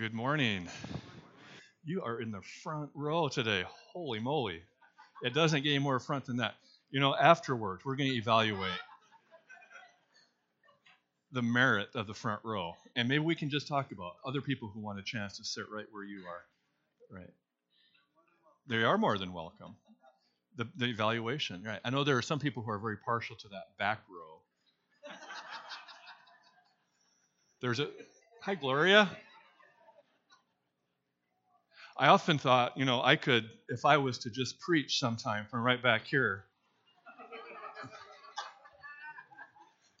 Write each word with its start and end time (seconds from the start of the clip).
Good 0.00 0.14
morning. 0.14 0.66
You 1.84 2.00
are 2.00 2.22
in 2.22 2.30
the 2.30 2.40
front 2.40 2.88
row 2.94 3.28
today. 3.28 3.64
Holy 3.92 4.18
moly. 4.18 4.62
It 5.22 5.34
doesn't 5.34 5.62
get 5.62 5.68
any 5.68 5.78
more 5.78 6.00
front 6.00 6.24
than 6.24 6.38
that. 6.38 6.54
You 6.90 7.00
know, 7.00 7.14
afterwards, 7.14 7.84
we're 7.84 7.96
going 7.96 8.08
to 8.08 8.16
evaluate 8.16 8.80
the 11.32 11.42
merit 11.42 11.90
of 11.94 12.06
the 12.06 12.14
front 12.14 12.40
row. 12.44 12.76
And 12.96 13.10
maybe 13.10 13.22
we 13.22 13.34
can 13.34 13.50
just 13.50 13.68
talk 13.68 13.92
about 13.92 14.12
other 14.24 14.40
people 14.40 14.70
who 14.72 14.80
want 14.80 14.98
a 14.98 15.02
chance 15.02 15.36
to 15.36 15.44
sit 15.44 15.64
right 15.70 15.84
where 15.90 16.04
you 16.04 16.22
are. 16.26 17.18
Right. 17.18 17.34
They 18.68 18.82
are 18.82 18.96
more 18.96 19.18
than 19.18 19.34
welcome. 19.34 19.76
The, 20.56 20.66
the 20.76 20.86
evaluation, 20.86 21.62
right. 21.62 21.80
I 21.84 21.90
know 21.90 22.04
there 22.04 22.16
are 22.16 22.22
some 22.22 22.38
people 22.38 22.62
who 22.62 22.70
are 22.70 22.78
very 22.78 22.96
partial 22.96 23.36
to 23.36 23.48
that 23.48 23.76
back 23.78 24.00
row. 24.08 25.14
There's 27.60 27.80
a. 27.80 27.88
Hi, 28.40 28.54
Gloria. 28.54 29.10
I 32.00 32.06
often 32.08 32.38
thought, 32.38 32.78
you 32.78 32.86
know, 32.86 33.02
I 33.02 33.16
could, 33.16 33.44
if 33.68 33.84
I 33.84 33.98
was 33.98 34.20
to 34.20 34.30
just 34.30 34.58
preach 34.58 34.98
sometime 34.98 35.44
from 35.50 35.60
right 35.60 35.82
back 35.82 36.06
here. 36.06 36.46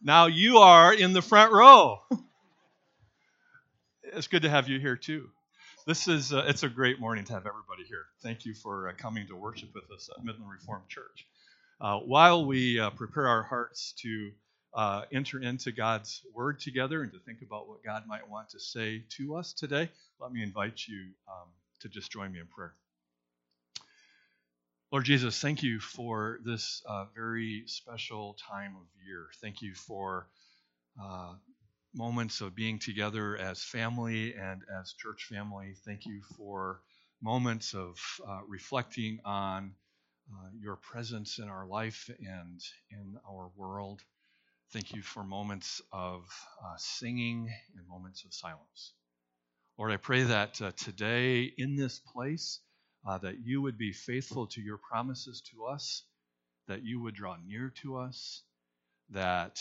now 0.02 0.24
you 0.24 0.56
are 0.56 0.94
in 0.94 1.12
the 1.12 1.20
front 1.20 1.52
row. 1.52 1.98
it's 4.02 4.28
good 4.28 4.42
to 4.42 4.48
have 4.48 4.66
you 4.66 4.80
here 4.80 4.96
too. 4.96 5.28
This 5.86 6.08
is 6.08 6.32
uh, 6.32 6.46
it's 6.48 6.62
a 6.62 6.70
great 6.70 7.00
morning 7.00 7.26
to 7.26 7.34
have 7.34 7.44
everybody 7.46 7.84
here. 7.86 8.06
Thank 8.22 8.46
you 8.46 8.54
for 8.54 8.88
uh, 8.88 8.92
coming 8.96 9.26
to 9.26 9.36
worship 9.36 9.68
with 9.74 9.84
us 9.94 10.08
at 10.16 10.24
Midland 10.24 10.50
Reformed 10.50 10.88
Church. 10.88 11.26
Uh, 11.82 11.98
while 11.98 12.46
we 12.46 12.80
uh, 12.80 12.88
prepare 12.88 13.28
our 13.28 13.42
hearts 13.42 13.92
to 14.00 14.30
uh, 14.72 15.02
enter 15.12 15.38
into 15.38 15.70
God's 15.70 16.22
Word 16.34 16.60
together 16.60 17.02
and 17.02 17.12
to 17.12 17.18
think 17.18 17.42
about 17.42 17.68
what 17.68 17.84
God 17.84 18.04
might 18.06 18.26
want 18.26 18.48
to 18.50 18.60
say 18.60 19.04
to 19.18 19.36
us 19.36 19.52
today, 19.52 19.90
let 20.18 20.32
me 20.32 20.42
invite 20.42 20.80
you 20.88 21.08
um, 21.28 21.48
to 21.80 21.88
just 21.88 22.10
join 22.12 22.32
me 22.32 22.40
in 22.40 22.46
prayer. 22.46 22.74
Lord 24.92 25.04
Jesus, 25.04 25.40
thank 25.40 25.62
you 25.62 25.80
for 25.80 26.40
this 26.44 26.82
uh, 26.88 27.06
very 27.14 27.64
special 27.66 28.34
time 28.34 28.74
of 28.76 28.86
year. 29.06 29.28
Thank 29.40 29.62
you 29.62 29.74
for 29.74 30.28
uh, 31.02 31.34
moments 31.94 32.40
of 32.40 32.54
being 32.54 32.78
together 32.78 33.36
as 33.36 33.62
family 33.62 34.34
and 34.34 34.62
as 34.80 34.92
church 34.94 35.24
family. 35.24 35.74
Thank 35.84 36.06
you 36.06 36.22
for 36.36 36.82
moments 37.22 37.74
of 37.74 37.98
uh, 38.28 38.40
reflecting 38.48 39.20
on 39.24 39.74
uh, 40.32 40.48
your 40.60 40.76
presence 40.76 41.38
in 41.38 41.48
our 41.48 41.66
life 41.66 42.10
and 42.20 42.60
in 42.90 43.16
our 43.28 43.50
world. 43.56 44.02
Thank 44.72 44.94
you 44.94 45.02
for 45.02 45.24
moments 45.24 45.82
of 45.92 46.24
uh, 46.64 46.76
singing 46.78 47.50
and 47.76 47.88
moments 47.88 48.24
of 48.24 48.34
silence. 48.34 48.92
Lord, 49.80 49.92
I 49.92 49.96
pray 49.96 50.24
that 50.24 50.60
uh, 50.60 50.72
today 50.76 51.44
in 51.56 51.74
this 51.74 52.00
place, 52.00 52.60
uh, 53.08 53.16
that 53.16 53.46
you 53.46 53.62
would 53.62 53.78
be 53.78 53.92
faithful 53.92 54.46
to 54.48 54.60
your 54.60 54.76
promises 54.76 55.40
to 55.52 55.64
us, 55.64 56.02
that 56.68 56.84
you 56.84 57.00
would 57.00 57.14
draw 57.14 57.38
near 57.46 57.72
to 57.80 57.96
us, 57.96 58.42
that 59.08 59.58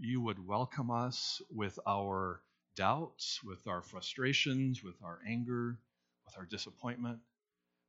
you 0.00 0.20
would 0.20 0.44
welcome 0.44 0.90
us 0.90 1.40
with 1.48 1.78
our 1.86 2.42
doubts, 2.74 3.38
with 3.44 3.64
our 3.68 3.82
frustrations, 3.82 4.82
with 4.82 4.96
our 5.00 5.20
anger, 5.28 5.78
with 6.26 6.36
our 6.36 6.44
disappointment, 6.44 7.20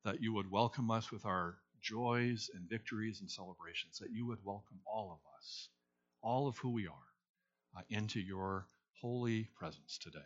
that 0.05 0.21
you 0.21 0.31
would 0.31 0.51
welcome 0.51 0.91
us 0.91 1.11
with 1.11 1.25
our 1.25 1.57
joys 1.81 2.51
and 2.53 2.69
victories 2.69 3.19
and 3.21 3.31
celebrations, 3.31 3.97
that 3.97 4.11
you 4.11 4.27
would 4.27 4.45
welcome 4.45 4.79
all 4.85 5.11
of 5.11 5.39
us, 5.39 5.69
all 6.21 6.47
of 6.47 6.55
who 6.59 6.69
we 6.69 6.85
are, 6.85 7.09
uh, 7.75 7.81
into 7.89 8.19
your 8.19 8.67
holy 9.01 9.49
presence 9.57 9.97
today. 9.97 10.19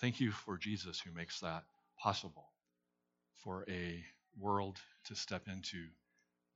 Thank 0.00 0.20
you 0.20 0.32
for 0.32 0.56
Jesus 0.56 1.00
who 1.00 1.12
makes 1.12 1.40
that 1.40 1.64
possible 1.98 2.46
for 3.44 3.66
a 3.68 4.02
world 4.38 4.78
to 5.06 5.14
step 5.14 5.46
into 5.46 5.84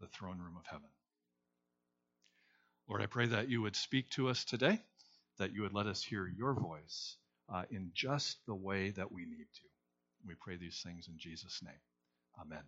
the 0.00 0.06
throne 0.08 0.38
room 0.38 0.56
of 0.58 0.66
heaven. 0.66 0.88
Lord, 2.88 3.02
I 3.02 3.06
pray 3.06 3.26
that 3.26 3.50
you 3.50 3.62
would 3.62 3.76
speak 3.76 4.10
to 4.10 4.28
us 4.28 4.44
today, 4.44 4.80
that 5.38 5.54
you 5.54 5.62
would 5.62 5.74
let 5.74 5.86
us 5.86 6.02
hear 6.02 6.26
your 6.26 6.54
voice 6.54 7.16
uh, 7.52 7.64
in 7.70 7.90
just 7.94 8.38
the 8.46 8.54
way 8.54 8.90
that 8.90 9.12
we 9.12 9.22
need 9.26 9.46
to. 9.54 9.68
We 10.26 10.34
pray 10.40 10.56
these 10.56 10.80
things 10.84 11.08
in 11.08 11.14
Jesus' 11.18 11.60
name. 11.62 11.74
Amen. 12.40 12.64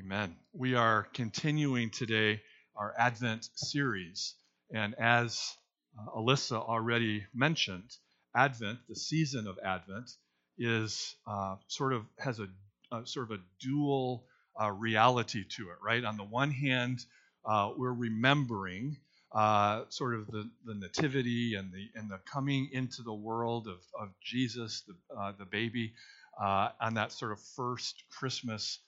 Amen. 0.00 0.36
We 0.52 0.74
are 0.74 1.06
continuing 1.14 1.90
today 1.90 2.42
our 2.76 2.94
Advent 2.98 3.48
series. 3.54 4.34
And 4.72 4.94
as 4.96 5.56
uh, 5.98 6.16
Alyssa 6.16 6.56
already 6.56 7.24
mentioned, 7.34 7.90
Advent, 8.34 8.78
the 8.88 8.96
season 8.96 9.46
of 9.46 9.58
Advent, 9.64 10.10
is 10.58 11.16
uh, 11.26 11.56
sort 11.68 11.92
of 11.92 12.04
has 12.18 12.38
a, 12.40 12.48
a, 12.92 13.06
sort 13.06 13.30
of 13.30 13.38
a 13.38 13.42
dual 13.60 14.24
uh, 14.60 14.70
reality 14.70 15.44
to 15.48 15.64
it, 15.70 15.76
right? 15.84 16.04
On 16.04 16.16
the 16.16 16.24
one 16.24 16.50
hand, 16.50 17.04
uh, 17.44 17.72
we're 17.76 17.92
remembering 17.92 18.96
uh, 19.32 19.84
sort 19.88 20.14
of 20.14 20.26
the, 20.28 20.48
the 20.66 20.74
nativity 20.74 21.54
and 21.54 21.72
the 21.72 21.88
and 21.94 22.10
the 22.10 22.18
coming 22.30 22.68
into 22.72 23.02
the 23.02 23.14
world 23.14 23.68
of, 23.68 23.78
of 24.00 24.10
Jesus, 24.22 24.82
the 24.86 24.94
uh, 25.18 25.32
the 25.38 25.44
baby, 25.46 25.92
uh, 26.40 26.70
on 26.80 26.94
that 26.94 27.12
sort 27.12 27.32
of 27.32 27.40
first 27.56 28.04
Christmas 28.10 28.78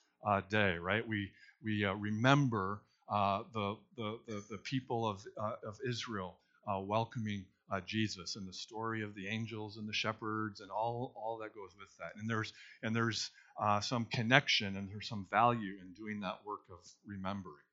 day, 0.49 0.77
right? 0.77 1.05
We 1.07 1.31
we 1.63 1.85
remember 1.85 2.81
the, 3.09 3.77
the, 3.97 4.19
the 4.27 4.43
the 4.51 4.57
people 4.59 5.07
of 5.07 5.25
of 5.65 5.77
Israel 5.87 6.37
welcoming 6.67 7.45
uh, 7.71 7.79
Jesus 7.85 8.35
and 8.35 8.47
the 8.47 8.53
story 8.53 9.03
of 9.03 9.15
the 9.15 9.27
angels 9.27 9.77
and 9.77 9.87
the 9.87 9.93
shepherds 9.93 10.59
and 10.61 10.69
all 10.71 11.13
all 11.15 11.37
that 11.39 11.55
goes 11.55 11.71
with 11.79 11.89
that. 11.97 12.19
And 12.19 12.29
there's 12.29 12.53
and 12.81 12.95
there's 12.95 13.31
uh, 13.59 13.81
some 13.81 14.05
connection 14.05 14.75
and 14.75 14.89
there's 14.89 15.07
some 15.07 15.27
value 15.31 15.73
in 15.81 15.93
doing 15.93 16.21
that 16.21 16.39
work 16.45 16.61
of 16.71 16.79
remembering. 17.05 17.65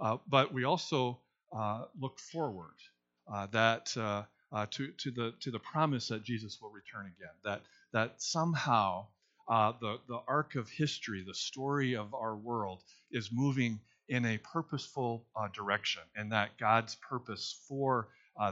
Uh, 0.00 0.18
but 0.28 0.52
we 0.52 0.64
also 0.64 1.20
uh, 1.56 1.84
look 2.00 2.18
forward 2.18 2.74
uh, 3.32 3.46
that 3.52 3.96
uh, 3.96 4.24
to 4.70 4.88
to 4.98 5.10
the 5.10 5.32
to 5.40 5.50
the 5.50 5.58
promise 5.58 6.08
that 6.08 6.24
Jesus 6.24 6.58
will 6.60 6.70
return 6.70 7.06
again. 7.06 7.34
That 7.44 7.62
that 7.92 8.22
somehow 8.22 9.06
the 9.48 9.98
the 10.08 10.20
arc 10.26 10.54
of 10.54 10.68
history, 10.68 11.24
the 11.26 11.34
story 11.34 11.96
of 11.96 12.14
our 12.14 12.36
world, 12.36 12.82
is 13.10 13.30
moving 13.32 13.80
in 14.08 14.24
a 14.24 14.38
purposeful 14.38 15.26
direction, 15.54 16.02
and 16.16 16.32
that 16.32 16.58
God's 16.58 16.96
purpose 16.96 17.54
for 17.68 18.08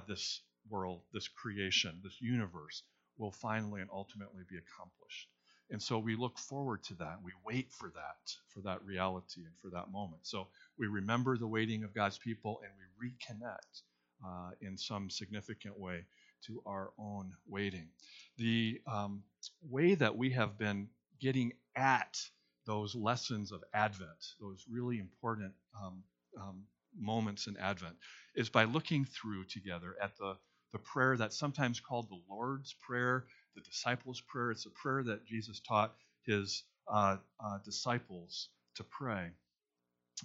this 0.07 0.41
world, 0.69 1.03
this 1.12 1.28
creation, 1.28 2.00
this 2.03 2.21
universe, 2.21 2.82
will 3.19 3.32
finally 3.32 3.81
and 3.81 3.91
ultimately 3.93 4.43
be 4.48 4.56
accomplished. 4.56 5.28
And 5.71 5.81
so 5.81 5.98
we 5.98 6.16
look 6.16 6.38
forward 6.38 6.82
to 6.84 6.94
that. 6.94 7.19
We 7.22 7.32
wait 7.44 7.71
for 7.72 7.93
that, 7.94 8.34
for 8.48 8.60
that 8.62 8.84
reality 8.84 9.43
and 9.44 9.56
for 9.62 9.71
that 9.71 9.93
moment. 9.93 10.26
So 10.26 10.48
we 10.78 10.88
remember 10.88 11.38
the 11.38 11.47
waiting 11.47 11.84
of 11.84 11.94
God's 11.94 12.19
people 12.19 12.60
and 12.65 12.72
we 12.76 13.09
reconnect 13.10 13.82
uh, 14.26 14.50
in 14.60 14.76
some 14.76 15.10
significant 15.10 15.78
way 15.78 16.04
to 16.47 16.62
our 16.66 16.91
own 16.98 17.32
waiting. 17.47 17.88
The 18.37 18.81
um, 18.87 19.22
way 19.62 19.94
that 19.94 20.16
we 20.16 20.31
have 20.31 20.59
been 20.59 20.88
getting 21.21 21.53
at 21.77 22.19
those 22.66 22.94
lessons 22.94 23.53
of 23.53 23.62
Advent, 23.72 24.34
those 24.41 24.65
really 24.71 24.98
important 24.98 25.53
um, 25.81 26.03
um, 26.41 26.62
moments 26.98 27.47
in 27.47 27.56
Advent, 27.59 27.97
is 28.34 28.48
by 28.48 28.65
looking 28.65 29.04
through 29.04 29.44
together 29.44 29.94
at 30.03 30.16
the 30.16 30.37
the 30.72 30.78
prayer 30.78 31.16
that's 31.16 31.38
sometimes 31.38 31.81
called 31.81 32.08
the 32.10 32.20
Lord's 32.28 32.75
Prayer, 32.86 33.26
the 33.56 33.62
disciples' 33.62 34.20
prayer. 34.22 34.50
It's 34.53 34.66
a 34.66 34.70
prayer 34.70 35.03
that 35.04 35.26
Jesus 35.26 35.60
taught 35.60 35.94
his 36.26 36.64
uh, 36.88 37.16
uh, 37.44 37.58
disciples 37.64 38.48
to 38.76 38.84
pray. 38.84 39.30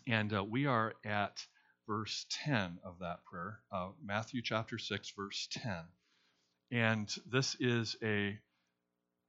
And 0.07 0.34
uh, 0.34 0.44
we 0.44 0.66
are 0.66 0.95
at 1.05 1.45
verse 1.88 2.25
10 2.45 2.79
of 2.84 3.00
that 3.01 3.25
prayer, 3.25 3.59
uh, 3.72 3.89
Matthew 4.03 4.41
chapter 4.44 4.78
6, 4.78 5.11
verse 5.17 5.47
10. 5.51 5.73
And 6.72 7.13
this 7.31 7.55
is 7.59 7.95
a 8.03 8.38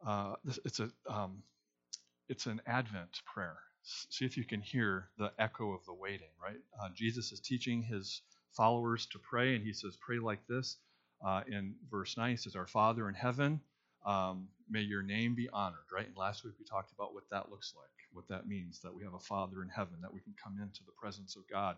uh, 0.07 0.35
a 0.81 0.91
um, 1.13 1.43
it's 2.29 2.47
an 2.47 2.61
Advent 2.67 3.23
prayer. 3.27 3.59
See 4.11 4.25
if 4.25 4.37
you 4.37 4.45
can 4.45 4.61
hear 4.61 5.11
the 5.19 5.33
echo 5.39 5.73
of 5.73 5.85
the 5.87 5.95
waiting. 5.95 6.31
Right, 6.43 6.61
uh, 6.83 6.89
Jesus 6.95 7.33
is 7.33 7.41
teaching 7.41 7.83
his 7.83 8.23
followers 8.57 9.07
to 9.13 9.19
pray, 9.19 9.55
and 9.57 9.65
he 9.65 9.73
says, 9.73 9.97
"Pray 10.01 10.19
like 10.19 10.47
this." 10.49 10.79
Uh, 11.25 11.43
in 11.49 11.75
verse 11.91 12.17
9, 12.17 12.31
he 12.31 12.37
says, 12.37 12.57
Our 12.57 12.67
Father 12.67 13.09
in 13.09 13.15
heaven, 13.15 13.61
um, 14.05 14.49
may 14.71 14.81
your 14.81 15.03
name 15.03 15.35
be 15.35 15.49
honored, 15.53 15.87
right? 15.93 16.07
And 16.07 16.17
last 16.17 16.45
week 16.45 16.55
we 16.59 16.65
talked 16.65 16.93
about 16.93 17.15
what 17.15 17.25
that 17.31 17.51
looks 17.51 17.75
like, 17.77 17.91
what 18.13 18.29
that 18.29 18.47
means, 18.47 18.81
that 18.83 18.95
we 18.95 19.05
have 19.05 19.15
a 19.15 19.19
Father 19.19 19.63
in 19.63 19.69
heaven, 19.69 19.97
that 20.03 20.13
we 20.13 20.21
can 20.21 20.35
come 20.43 20.59
into 20.61 20.85
the 20.85 20.93
presence 20.93 21.37
of 21.37 21.43
God 21.51 21.77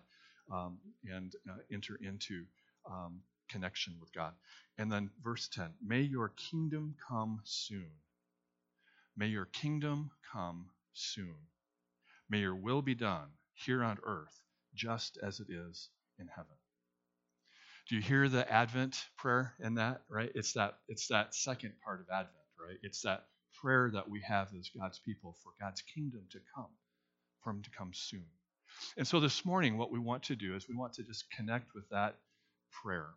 um, 0.52 0.78
and 1.04 1.34
uh, 1.48 1.56
enter 1.72 1.98
into 2.02 2.44
um, 2.90 3.20
connection 3.48 3.94
with 4.00 4.12
God. 4.12 4.32
And 4.78 4.90
then 4.90 5.10
verse 5.22 5.48
10 5.48 5.70
May 5.84 6.02
your 6.02 6.30
kingdom 6.30 6.94
come 7.08 7.40
soon. 7.44 7.90
May 9.16 9.26
your 9.26 9.46
kingdom 9.46 10.10
come 10.32 10.66
soon. 10.92 11.34
May 12.30 12.38
your 12.40 12.54
will 12.54 12.82
be 12.82 12.94
done 12.94 13.28
here 13.54 13.82
on 13.82 13.98
earth 14.04 14.42
just 14.74 15.18
as 15.22 15.40
it 15.40 15.48
is 15.50 15.88
in 16.18 16.28
heaven. 16.28 16.56
Do 17.88 17.96
you 17.96 18.02
hear 18.02 18.28
the 18.28 18.50
Advent 18.50 19.06
prayer 19.16 19.54
in 19.60 19.74
that? 19.76 20.02
Right? 20.10 20.30
It's 20.34 20.52
that 20.54 20.78
it's 20.88 21.08
that 21.08 21.34
second 21.34 21.72
part 21.84 22.00
of 22.00 22.06
Advent, 22.10 22.34
right? 22.60 22.78
It's 22.82 23.02
that 23.02 23.26
prayer 23.62 23.90
that 23.92 24.08
we 24.08 24.20
have 24.22 24.48
as 24.58 24.70
God's 24.78 24.98
people 25.00 25.36
for 25.42 25.52
God's 25.60 25.82
kingdom 25.82 26.22
to 26.30 26.38
come, 26.54 26.68
for 27.42 27.50
Him 27.50 27.62
to 27.62 27.70
come 27.70 27.90
soon. 27.92 28.26
And 28.96 29.06
so 29.06 29.20
this 29.20 29.44
morning, 29.44 29.78
what 29.78 29.90
we 29.90 29.98
want 29.98 30.24
to 30.24 30.36
do 30.36 30.54
is 30.54 30.68
we 30.68 30.76
want 30.76 30.94
to 30.94 31.02
just 31.02 31.30
connect 31.30 31.74
with 31.74 31.88
that 31.90 32.16
prayer. 32.82 33.08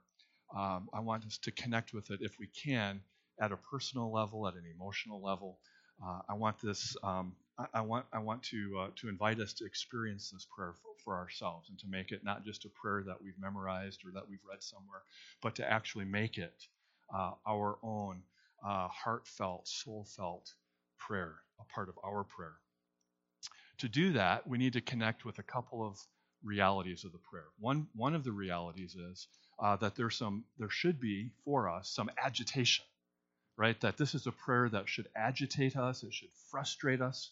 Um, 0.55 0.89
I 0.93 1.01
want 1.01 1.25
us 1.25 1.37
to 1.39 1.51
connect 1.51 1.93
with 1.93 2.09
it 2.11 2.19
if 2.21 2.39
we 2.39 2.47
can 2.47 3.01
at 3.41 3.51
a 3.51 3.57
personal 3.57 4.11
level, 4.11 4.47
at 4.47 4.55
an 4.55 4.63
emotional 4.73 5.21
level. 5.21 5.59
Uh, 6.05 6.19
I 6.29 6.33
want 6.35 6.61
this. 6.61 6.95
Um, 7.03 7.35
I, 7.61 7.79
I, 7.79 7.81
want. 7.81 8.05
I 8.11 8.19
want 8.19 8.43
to 8.43 8.79
uh, 8.79 8.87
to 8.97 9.09
invite 9.09 9.39
us 9.39 9.53
to 9.53 9.65
experience 9.65 10.29
this 10.31 10.47
prayer 10.55 10.73
for, 10.81 10.91
for, 11.03 11.17
ourselves 11.17 11.69
and 11.69 11.77
to 11.79 11.87
make 11.87 12.11
it 12.11 12.23
not 12.23 12.45
just 12.45 12.65
a 12.65 12.69
prayer 12.69 13.03
that 13.05 13.21
we've 13.21 13.39
memorized 13.39 14.01
or 14.05 14.11
that 14.13 14.27
we've 14.29 14.43
read 14.49 14.63
somewhere, 14.63 15.01
but 15.41 15.55
to 15.55 15.69
actually 15.69 16.05
make 16.05 16.37
it 16.37 16.67
uh, 17.13 17.31
our 17.47 17.77
own 17.83 18.23
uh, 18.65 18.87
heartfelt, 18.87 19.67
soul-felt 19.67 20.53
prayer, 20.97 21.35
a 21.59 21.73
part 21.73 21.89
of 21.89 21.95
our 22.03 22.23
prayer. 22.23 22.53
To 23.79 23.89
do 23.89 24.13
that, 24.13 24.47
we 24.47 24.57
need 24.57 24.73
to 24.73 24.81
connect 24.81 25.25
with 25.25 25.39
a 25.39 25.43
couple 25.43 25.85
of 25.85 25.97
realities 26.43 27.03
of 27.03 27.11
the 27.11 27.19
prayer. 27.29 27.47
One 27.59 27.87
one 27.95 28.15
of 28.15 28.23
the 28.23 28.31
realities 28.31 28.95
is 28.95 29.27
uh, 29.59 29.75
that 29.77 29.95
there's 29.95 30.17
some 30.17 30.45
there 30.57 30.69
should 30.69 30.99
be 30.99 31.31
for 31.45 31.69
us 31.69 31.89
some 31.89 32.09
agitation 32.23 32.85
right? 33.57 33.79
That 33.81 33.97
this 33.97 34.15
is 34.15 34.25
a 34.25 34.31
prayer 34.31 34.69
that 34.69 34.89
should 34.89 35.07
agitate 35.15 35.77
us, 35.77 36.03
it 36.03 36.13
should 36.13 36.33
frustrate 36.49 36.99
us. 36.99 37.29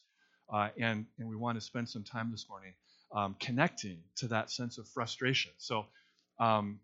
Uh, 0.51 0.69
and, 0.79 1.05
and 1.19 1.29
we 1.29 1.35
want 1.35 1.57
to 1.57 1.61
spend 1.61 1.87
some 1.89 2.03
time 2.03 2.31
this 2.31 2.47
morning 2.49 2.73
um, 3.13 3.35
connecting 3.39 3.99
to 4.17 4.27
that 4.27 4.51
sense 4.51 4.77
of 4.77 4.87
frustration. 4.87 5.51
So, 5.57 5.85
um, 6.39 6.79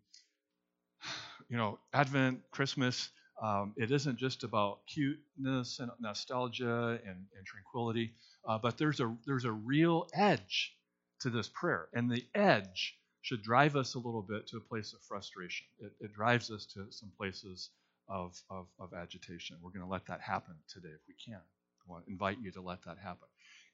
you 1.50 1.58
know, 1.58 1.80
Advent, 1.94 2.42
Christmas, 2.52 3.10
um, 3.42 3.74
it 3.78 3.92
isn't 3.92 4.18
just 4.18 4.44
about 4.44 4.80
cuteness 4.88 5.80
and 5.80 5.92
nostalgia 6.00 7.00
and, 7.06 7.18
and 7.38 7.46
tranquility, 7.46 8.14
uh, 8.48 8.58
but 8.58 8.78
there's 8.78 9.00
a, 9.00 9.16
there's 9.26 9.46
a 9.46 9.52
real 9.52 10.08
edge 10.14 10.74
to 11.22 11.30
this 11.30 11.50
prayer. 11.50 11.88
And 11.94 12.10
the 12.10 12.26
edge 12.34 12.96
should 13.22 13.44
drive 13.44 13.76
us 13.76 13.96
a 13.96 14.00
little 14.00 14.22
bit 14.22 14.48
to 14.48 14.58
a 14.58 14.62
place 14.62 14.94
of 14.94 15.02
frustration. 15.02 15.66
It, 15.80 15.92
it 16.00 16.14
drives 16.14 16.52
us 16.52 16.66
to 16.74 16.88
some 16.92 17.12
places 17.18 17.70
of, 18.08 18.36
of, 18.50 18.68
of 18.80 18.94
agitation. 18.94 19.58
We're 19.62 19.72
going 19.72 19.86
to 19.86 19.92
let 19.92 20.06
that 20.08 20.22
happen 20.22 20.56
today 20.70 20.90
if 20.94 21.02
we 21.08 21.16
can. 21.26 21.42
I 21.42 21.92
want 21.92 22.06
to 22.06 22.12
invite 22.12 22.38
you 22.42 22.52
to 22.52 22.62
let 22.62 22.84
that 22.86 22.98
happen. 23.04 23.28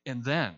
And 0.05 0.23
then, 0.23 0.55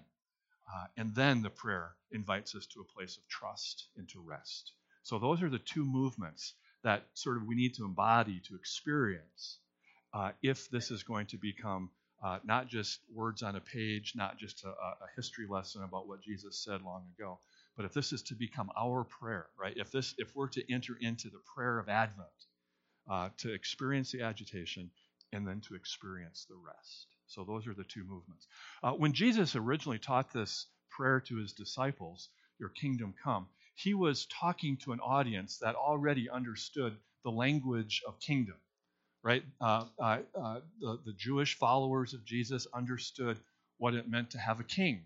uh, 0.74 0.86
and 0.98 1.14
then 1.14 1.42
the 1.42 1.50
prayer 1.50 1.92
invites 2.12 2.56
us 2.56 2.66
to 2.68 2.82
a 2.82 2.94
place 2.94 3.18
of 3.18 3.28
trust 3.28 3.88
and 3.98 4.08
to 4.10 4.20
rest. 4.22 4.72
So 5.04 5.20
those 5.20 5.42
are 5.42 5.50
the 5.50 5.60
two 5.60 5.84
movements 5.84 6.54
that 6.84 7.06
sort 7.14 7.38
of 7.38 7.44
we 7.46 7.56
need 7.56 7.76
to 7.76 7.86
embody, 7.86 8.42
to 8.48 8.56
experience, 8.56 9.60
uh, 10.14 10.32
if 10.42 10.70
this 10.70 10.92
is 10.92 11.04
going 11.04 11.28
to 11.28 11.38
become 11.38 11.90
uh, 12.24 12.40
not 12.46 12.68
just 12.68 13.00
words 13.14 13.44
on 13.44 13.56
a 13.56 13.60
page, 13.60 14.14
not 14.16 14.38
just 14.38 14.64
a, 14.64 14.70
a, 14.70 15.08
history 15.16 15.46
lesson 15.50 15.84
about 15.84 16.08
what 16.08 16.22
Jesus 16.22 16.64
said 16.64 16.82
long 16.82 17.04
ago, 17.18 17.40
but 17.76 17.86
if 17.86 17.94
this 17.94 18.14
is 18.14 18.22
to 18.22 18.36
become 18.36 18.70
our 18.78 19.04
prayer, 19.04 19.48
right? 19.60 19.74
If 19.76 19.92
this, 19.92 20.16
if 20.18 20.34
we're 20.34 20.48
to 20.50 20.74
enter 20.74 20.96
into 21.02 21.30
the 21.30 21.42
prayer 21.54 21.80
of 21.80 21.90
Advent, 21.90 22.30
uh, 23.10 23.30
to 23.40 23.54
experience 23.54 24.12
the 24.12 24.22
agitation 24.22 24.90
and 25.34 25.46
then 25.46 25.60
to 25.62 25.76
experience 25.76 26.46
the 26.48 26.56
rest. 26.56 27.08
So 27.34 27.44
those 27.44 27.68
are 27.68 27.74
the 27.74 27.84
two 27.84 28.04
movements. 28.04 28.48
Uh, 28.84 28.92
when 28.92 29.14
Jesus 29.14 29.56
originally 29.56 29.98
taught 29.98 30.32
this 30.32 30.68
prayer 30.90 31.20
to 31.22 31.38
his 31.38 31.54
disciples, 31.54 32.30
Your 32.60 32.70
kingdom 32.70 33.16
come, 33.24 33.48
he 33.76 33.96
was 33.96 34.28
talking 34.28 34.78
to 34.78 34.92
an 34.92 35.00
audience 35.00 35.58
that 35.58 35.76
already 35.76 36.30
understood 36.30 36.96
the 37.24 37.32
language 37.32 38.04
of 38.08 38.20
kingdom. 38.20 38.56
Right? 39.24 39.44
Uh, 39.60 39.86
uh, 39.98 40.20
uh 40.40 40.60
the, 40.80 41.00
the 41.06 41.14
Jewish 41.14 41.56
followers 41.56 42.14
of 42.14 42.24
Jesus 42.26 42.68
understood 42.74 43.40
what 43.78 43.96
it 43.96 44.10
meant 44.10 44.32
to 44.32 44.38
have 44.38 44.60
a 44.60 44.64
king. 44.64 45.02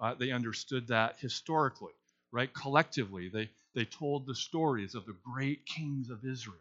Uh, 0.00 0.14
they 0.14 0.30
understood 0.30 0.88
that 0.88 1.16
historically, 1.20 1.92
right? 2.30 2.52
Collectively, 2.54 3.28
they, 3.28 3.50
they 3.74 3.84
told 3.84 4.26
the 4.26 4.34
stories 4.34 4.94
of 4.94 5.04
the 5.06 5.16
great 5.24 5.66
kings 5.66 6.10
of 6.10 6.24
Israel. 6.24 6.56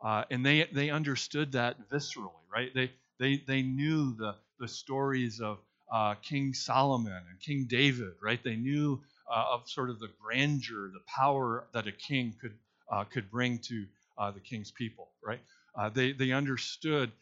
Uh, 0.00 0.24
and 0.30 0.44
they, 0.44 0.64
they 0.72 0.90
understood 0.90 1.52
that 1.52 1.88
viscerally, 1.88 2.44
right? 2.52 2.72
They, 2.74 2.90
they, 3.18 3.42
they 3.46 3.62
knew 3.62 4.14
the, 4.16 4.34
the 4.58 4.68
stories 4.68 5.40
of 5.40 5.58
uh, 5.92 6.14
King 6.14 6.54
Solomon 6.54 7.12
and 7.12 7.40
King 7.40 7.66
David, 7.68 8.12
right? 8.22 8.42
They 8.42 8.56
knew 8.56 9.00
uh, 9.32 9.44
of 9.52 9.68
sort 9.68 9.90
of 9.90 9.98
the 9.98 10.08
grandeur, 10.20 10.90
the 10.92 11.00
power 11.06 11.66
that 11.72 11.86
a 11.86 11.92
king 11.92 12.34
could, 12.40 12.54
uh, 12.90 13.04
could 13.04 13.30
bring 13.30 13.58
to 13.58 13.86
uh, 14.18 14.30
the 14.30 14.40
king's 14.40 14.70
people, 14.70 15.10
right? 15.24 15.40
Uh, 15.78 15.90
they, 15.90 16.12
they 16.12 16.32
understood 16.32 17.12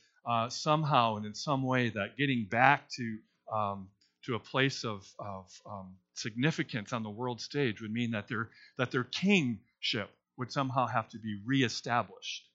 somehow 0.49 1.17
and 1.17 1.27
in 1.27 1.35
some 1.35 1.63
way 1.63 1.91
that 1.91 2.17
getting 2.17 2.47
back 2.47 2.89
to, 2.89 3.19
um, 3.53 3.89
to 4.25 4.35
a 4.37 4.39
place 4.39 4.85
of, 4.85 5.07
of 5.19 5.51
um, 5.71 5.95
significance 6.15 6.93
on 6.95 7.03
the 7.03 7.11
world 7.11 7.41
stage 7.41 7.83
would 7.83 7.93
mean 7.93 8.13
that 8.13 8.27
their, 8.29 8.49
that 8.79 8.91
their 8.91 9.05
kingship 9.05 10.09
would 10.39 10.51
somehow 10.51 10.87
have 10.87 11.09
to 11.11 11.19
be 11.19 11.39
reestablished. 11.45 12.49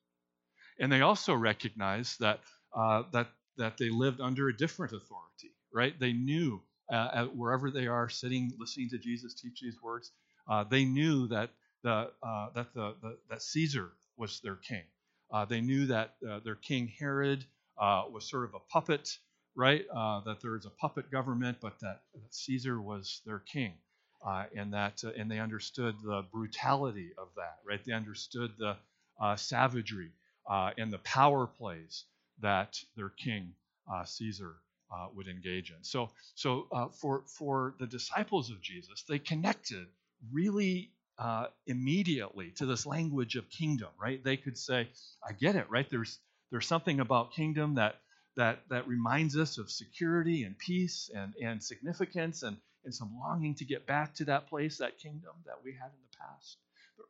And 0.79 0.91
they 0.91 1.01
also 1.01 1.33
recognized 1.33 2.19
that, 2.21 2.39
uh, 2.75 3.03
that, 3.13 3.27
that 3.57 3.77
they 3.77 3.89
lived 3.89 4.21
under 4.21 4.49
a 4.49 4.55
different 4.57 4.93
authority, 4.93 5.51
right? 5.73 5.99
They 5.99 6.13
knew 6.13 6.61
uh, 6.91 7.25
wherever 7.25 7.71
they 7.71 7.87
are 7.87 8.09
sitting, 8.09 8.51
listening 8.57 8.89
to 8.89 8.97
Jesus 8.97 9.33
teach 9.33 9.59
these 9.61 9.81
words, 9.81 10.11
uh, 10.49 10.63
they 10.63 10.85
knew 10.85 11.27
that, 11.27 11.51
the, 11.83 12.11
uh, 12.23 12.49
that, 12.55 12.73
the, 12.73 12.95
the, 13.01 13.17
that 13.29 13.41
Caesar 13.41 13.91
was 14.17 14.39
their 14.41 14.55
king. 14.55 14.83
Uh, 15.31 15.45
they 15.45 15.61
knew 15.61 15.85
that 15.87 16.15
uh, 16.27 16.39
their 16.43 16.55
king 16.55 16.91
Herod 16.99 17.45
was 17.77 18.29
sort 18.29 18.45
of 18.45 18.55
a 18.55 18.59
puppet, 18.71 19.09
right? 19.55 19.85
that 20.25 20.37
there 20.41 20.55
is 20.55 20.65
a 20.65 20.71
puppet 20.71 21.11
government, 21.11 21.57
but 21.61 21.79
that, 21.81 22.01
Caesar 22.31 22.81
was 22.81 23.21
their 23.25 23.39
king. 23.39 23.73
Uh, 24.25 24.43
and 24.53 24.73
that 24.73 25.01
uh, 25.05 25.11
and 25.17 25.31
they 25.31 25.39
understood 25.39 25.95
the 26.03 26.25
brutality 26.33 27.11
of 27.17 27.29
that, 27.37 27.59
right? 27.65 27.79
They 27.85 27.93
understood 27.93 28.51
the 28.57 28.75
uh, 29.21 29.35
savagery 29.37 30.11
and 30.77 30.91
the 30.91 30.97
power 30.99 31.47
plays 31.47 32.03
that 32.41 32.77
their 32.95 33.09
king 33.09 33.53
uh, 33.91 34.03
Caesar 34.05 34.55
uh, 34.93 35.07
would 35.15 35.27
engage 35.27 35.71
in. 35.71 35.83
So, 35.83 36.09
so 36.35 36.67
uh, 36.71 36.87
for 36.89 37.23
for 37.27 37.75
the 37.79 37.87
disciples 37.87 38.49
of 38.49 38.61
Jesus, 38.61 39.03
they 39.07 39.19
connected 39.19 39.87
really 40.31 40.91
uh, 41.17 41.47
immediately 41.67 42.51
to 42.57 42.65
this 42.65 42.85
language 42.85 43.35
of 43.35 43.49
kingdom. 43.49 43.89
Right? 44.01 44.23
They 44.23 44.37
could 44.37 44.57
say, 44.57 44.89
"I 45.27 45.33
get 45.33 45.55
it." 45.55 45.69
Right? 45.69 45.89
There's 45.89 46.19
there's 46.51 46.67
something 46.67 46.99
about 46.99 47.33
kingdom 47.33 47.75
that 47.75 47.95
that 48.37 48.61
that 48.69 48.87
reminds 48.87 49.37
us 49.37 49.57
of 49.57 49.69
security 49.69 50.43
and 50.43 50.57
peace 50.57 51.09
and 51.13 51.33
and 51.43 51.63
significance 51.63 52.43
and 52.43 52.57
and 52.85 52.93
some 52.95 53.17
longing 53.19 53.55
to 53.55 53.65
get 53.65 53.85
back 53.85 54.15
to 54.15 54.25
that 54.25 54.49
place, 54.49 54.77
that 54.77 54.97
kingdom 54.97 55.33
that 55.45 55.55
we 55.63 55.73
had 55.73 55.87
in 55.87 55.99
the 56.11 56.17
past 56.17 56.57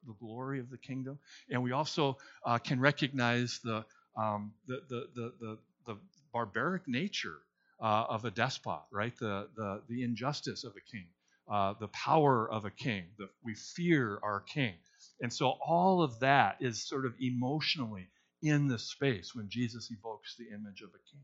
the 0.07 0.13
glory 0.19 0.59
of 0.59 0.69
the 0.69 0.77
kingdom. 0.77 1.19
And 1.49 1.63
we 1.63 1.71
also 1.71 2.17
uh, 2.45 2.57
can 2.57 2.79
recognize 2.79 3.59
the, 3.63 3.85
um, 4.17 4.53
the, 4.67 4.81
the, 4.89 5.07
the, 5.15 5.33
the, 5.39 5.57
the, 5.87 5.97
barbaric 6.31 6.87
nature 6.87 7.39
uh, 7.81 8.05
of 8.07 8.23
a 8.23 8.29
despot, 8.29 8.81
right? 8.91 9.17
The, 9.17 9.47
the, 9.55 9.81
the 9.89 10.03
injustice 10.03 10.63
of 10.63 10.73
a 10.75 10.91
king, 10.91 11.07
uh, 11.51 11.73
the 11.79 11.87
power 11.87 12.47
of 12.49 12.65
a 12.65 12.69
king. 12.69 13.05
The, 13.17 13.29
we 13.43 13.55
fear 13.55 14.19
our 14.21 14.41
king. 14.41 14.75
And 15.21 15.33
so 15.33 15.57
all 15.65 16.03
of 16.03 16.19
that 16.19 16.57
is 16.59 16.87
sort 16.87 17.05
of 17.05 17.15
emotionally 17.19 18.07
in 18.41 18.67
the 18.67 18.79
space 18.79 19.33
when 19.33 19.49
Jesus 19.49 19.91
evokes 19.91 20.35
the 20.37 20.45
image 20.53 20.81
of 20.81 20.89
a 20.89 21.01
king. 21.11 21.23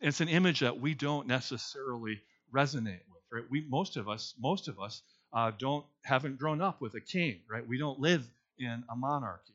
It's 0.00 0.20
an 0.20 0.28
image 0.28 0.60
that 0.60 0.80
we 0.80 0.94
don't 0.94 1.26
necessarily 1.26 2.20
resonate 2.52 3.06
with, 3.08 3.22
right? 3.32 3.44
We, 3.50 3.64
most 3.68 3.96
of 3.96 4.08
us, 4.08 4.34
most 4.38 4.68
of 4.68 4.80
us 4.80 5.02
uh, 5.32 5.52
don't 5.58 5.84
haven't 6.04 6.38
grown 6.38 6.60
up 6.60 6.80
with 6.80 6.94
a 6.94 7.00
king, 7.00 7.40
right? 7.48 7.66
We 7.66 7.78
don't 7.78 8.00
live 8.00 8.28
in 8.58 8.84
a 8.90 8.96
monarchy. 8.96 9.54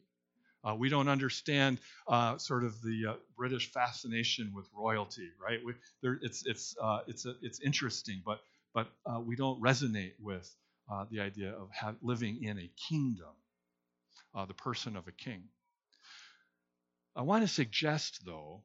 Uh, 0.67 0.75
we 0.75 0.89
don't 0.89 1.09
understand 1.09 1.79
uh, 2.07 2.37
sort 2.37 2.63
of 2.63 2.81
the 2.81 3.07
uh, 3.11 3.13
British 3.37 3.71
fascination 3.71 4.51
with 4.55 4.67
royalty, 4.75 5.29
right? 5.41 5.59
We, 5.65 5.73
there, 6.01 6.19
it's 6.21 6.45
it's 6.45 6.75
uh, 6.81 7.01
it's 7.07 7.25
it's 7.41 7.59
interesting, 7.61 8.21
but 8.25 8.41
but 8.73 8.87
uh, 9.05 9.19
we 9.19 9.35
don't 9.35 9.61
resonate 9.61 10.13
with 10.19 10.53
uh, 10.91 11.05
the 11.11 11.19
idea 11.21 11.51
of 11.51 11.69
have, 11.71 11.95
living 12.01 12.43
in 12.43 12.59
a 12.59 12.71
kingdom, 12.89 13.33
the 14.47 14.53
person 14.53 14.95
of 14.95 15.07
a 15.07 15.11
king. 15.11 15.43
I 17.15 17.21
want 17.23 17.43
to 17.43 17.47
suggest, 17.47 18.25
though, 18.25 18.63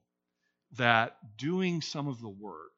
that 0.78 1.18
doing 1.38 1.82
some 1.82 2.08
of 2.08 2.20
the 2.20 2.28
work 2.28 2.72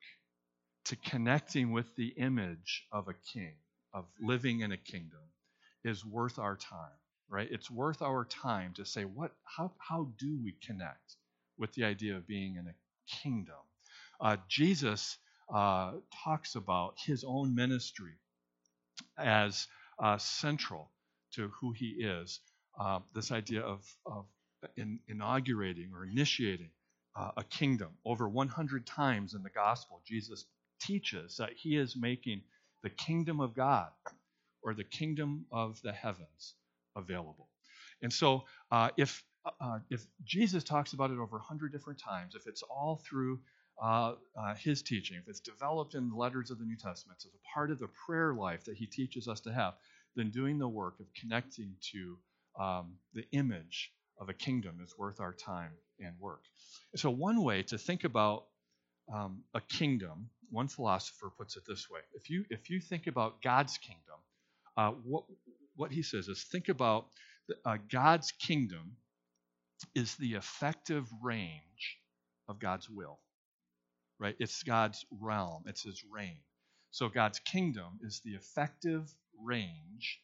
to 0.86 0.96
connecting 0.96 1.72
with 1.72 1.94
the 1.96 2.08
image 2.08 2.86
of 2.92 3.08
a 3.08 3.14
king 3.14 3.54
of 3.94 4.06
living 4.20 4.60
in 4.60 4.72
a 4.72 4.78
kingdom 4.78 5.20
is 5.84 6.04
worth 6.04 6.38
our 6.38 6.56
time, 6.56 7.00
right? 7.30 7.49
It's 7.50 7.70
worth 7.70 8.02
our 8.02 8.25
time 8.25 8.75
to 8.75 8.84
say, 8.84 9.04
what, 9.04 9.32
how, 9.44 9.72
how 9.78 10.08
do 10.18 10.38
we 10.42 10.54
connect 10.66 11.16
with 11.58 11.72
the 11.75 11.84
idea 11.84 12.16
of 12.16 12.26
being 12.26 12.56
in 12.56 12.66
a 12.66 12.75
kingdom? 13.22 13.54
Uh, 14.20 14.37
Jesus 14.49 15.16
uh, 15.54 15.92
talks 16.25 16.56
about 16.56 16.94
his 16.99 17.25
own 17.25 17.54
ministry 17.54 18.14
as 19.16 19.66
uh, 19.99 20.18
central 20.18 20.90
to 21.34 21.50
who 21.60 21.72
he 21.72 21.88
is. 21.88 22.40
Uh, 22.78 23.00
this 23.14 23.32
idea 23.32 23.62
of, 23.62 23.84
of 24.06 24.26
in, 24.76 24.99
inaugurating 25.08 25.90
or 25.94 26.04
initiating 26.04 26.70
uh, 27.16 27.30
a 27.37 27.44
kingdom. 27.44 27.90
Over 28.04 28.28
100 28.28 28.87
times 28.87 29.34
in 29.34 29.42
the 29.42 29.50
gospel, 29.50 30.02
Jesus 30.06 30.44
teaches 30.80 31.37
that 31.37 31.50
he 31.56 31.76
is 31.76 31.96
making 31.96 32.42
the 32.82 32.90
kingdom 32.90 33.40
of 33.40 33.54
God 33.54 33.88
or 34.62 34.75
the 34.75 34.84
kingdom 34.84 35.46
of 35.52 35.80
the 35.82 35.92
heavens 35.92 36.54
available. 37.00 37.49
And 38.02 38.12
so, 38.12 38.45
uh, 38.71 38.90
if 38.97 39.25
uh, 39.61 39.78
if 39.90 40.07
Jesus 40.25 40.64
talks 40.64 40.92
about 40.92 41.11
it 41.11 41.14
over 41.14 41.37
a 41.37 41.40
100 41.40 41.73
different 41.73 41.99
times, 41.99 42.35
if 42.35 42.47
it's 42.47 42.62
all 42.62 43.02
through 43.04 43.40
uh, 43.83 44.14
uh, 44.38 44.54
his 44.54 44.83
teaching, 44.83 45.16
if 45.16 45.28
it's 45.28 45.40
developed 45.40 45.95
in 45.95 46.11
the 46.11 46.14
letters 46.16 46.50
of 46.50 46.59
the 46.59 46.64
New 46.64 46.76
Testament 46.76 47.19
as 47.25 47.33
a 47.35 47.54
part 47.54 47.71
of 47.71 47.78
the 47.78 47.88
prayer 48.07 48.35
life 48.35 48.64
that 48.64 48.76
he 48.76 48.87
teaches 48.87 49.28
us 49.28 49.40
to 49.40 49.52
have, 49.52 49.75
then 50.16 50.30
doing 50.30 50.59
the 50.59 50.69
work 50.69 51.00
of 51.00 51.07
connecting 51.19 51.75
to 51.92 52.19
um, 52.59 52.92
the 53.14 53.25
image 53.33 53.92
of 54.19 54.28
a 54.28 54.35
kingdom 54.35 54.80
is 54.85 54.97
worth 54.99 55.21
our 55.21 55.33
time 55.33 55.73
and 55.99 56.14
work. 56.21 56.42
So, 56.97 57.11
one 57.11 57.42
way 57.42 57.62
to 57.64 57.78
think 57.78 58.04
about 58.04 58.45
um, 59.12 59.42
a 59.54 59.61
kingdom, 59.62 60.28
one 60.50 60.69
philosopher 60.69 61.30
puts 61.37 61.57
it 61.57 61.62
this 61.66 61.88
way: 61.90 62.00
if 62.14 62.28
you 62.28 62.45
if 62.50 62.69
you 62.71 62.80
think 62.80 63.07
about 63.07 63.40
God's 63.42 63.78
kingdom, 63.78 64.19
uh, 64.76 64.90
what 65.04 65.25
what 65.80 65.90
he 65.90 66.02
says 66.02 66.28
is 66.28 66.42
think 66.44 66.68
about 66.68 67.06
uh, 67.64 67.78
God's 67.90 68.32
kingdom 68.32 68.96
is 69.94 70.14
the 70.16 70.34
effective 70.34 71.08
range 71.22 71.99
of 72.49 72.58
God's 72.58 72.88
will, 72.88 73.18
right? 74.18 74.37
It's 74.38 74.62
God's 74.62 75.04
realm, 75.10 75.64
it's 75.66 75.82
His 75.82 76.04
reign. 76.12 76.37
So 76.90 77.08
God's 77.08 77.38
kingdom 77.38 78.00
is 78.02 78.20
the 78.25 78.32
effective 78.32 79.12
range 79.42 80.20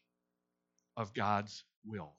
of 0.97 1.15
God's 1.15 1.65
will. 1.87 2.13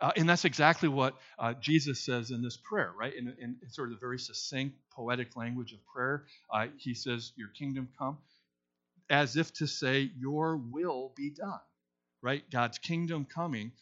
Uh, 0.00 0.12
and 0.16 0.28
that's 0.28 0.44
exactly 0.44 0.88
what 0.88 1.14
uh, 1.38 1.52
Jesus 1.60 2.00
says 2.00 2.30
in 2.30 2.42
this 2.42 2.56
prayer, 2.56 2.92
right? 2.98 3.14
In, 3.14 3.28
in, 3.38 3.56
sort 3.70 3.88
of 3.88 3.96
the 3.96 4.00
very 4.00 4.18
succinct, 4.18 4.76
poetic 4.90 5.36
language 5.36 5.72
of 5.72 5.78
prayer, 5.86 6.24
uh, 6.52 6.66
he 6.78 6.94
says, 6.94 7.32
Your 7.36 7.48
kingdom 7.48 7.88
come, 7.98 8.18
as 9.10 9.36
if 9.36 9.52
to 9.54 9.66
say, 9.66 10.10
Your 10.18 10.56
will 10.56 11.12
be 11.14 11.30
done, 11.30 11.60
right? 12.22 12.42
God's 12.50 12.78
kingdom 12.78 13.24
coming 13.24 13.72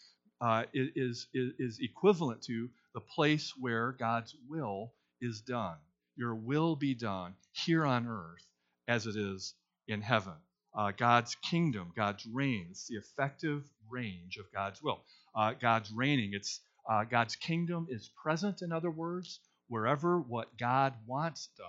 uh, 0.41 0.65
is, 0.73 1.27
is, 1.35 1.53
is 1.59 1.79
equivalent 1.81 2.43
to 2.43 2.69
the 2.95 3.01
place 3.01 3.53
where 3.59 3.93
God's 3.93 4.35
will 4.49 4.93
is 5.21 5.41
done. 5.41 5.77
Your 6.17 6.35
will 6.35 6.77
be 6.77 6.95
done 6.95 7.35
here 7.53 7.85
on 7.85 8.07
earth 8.07 8.47
as 8.87 9.07
it 9.07 9.17
is 9.17 9.55
in 9.87 10.01
heaven. 10.01 10.35
Uh, 10.75 10.93
God's 10.97 11.35
kingdom, 11.37 11.93
God's 11.97 12.27
reign, 12.27 12.69
it's 12.71 12.87
the 12.87 12.97
effective 12.97 13.65
range 13.91 14.37
of 14.37 14.53
God's 14.53 14.83
will. 14.83 15.01
Uh, 15.35 15.55
God's 15.61 15.91
reigning, 15.91 16.31
it's 16.35 16.61
uh, 16.89 17.05
God's 17.05 17.37
kingdom 17.37 17.87
is 17.91 18.11
present, 18.23 18.63
in 18.63 18.73
other 18.73 18.91
words, 18.91 19.41
wherever 19.69 20.19
what 20.19 20.57
God 20.57 20.95
wants 21.07 21.49
done 21.57 21.67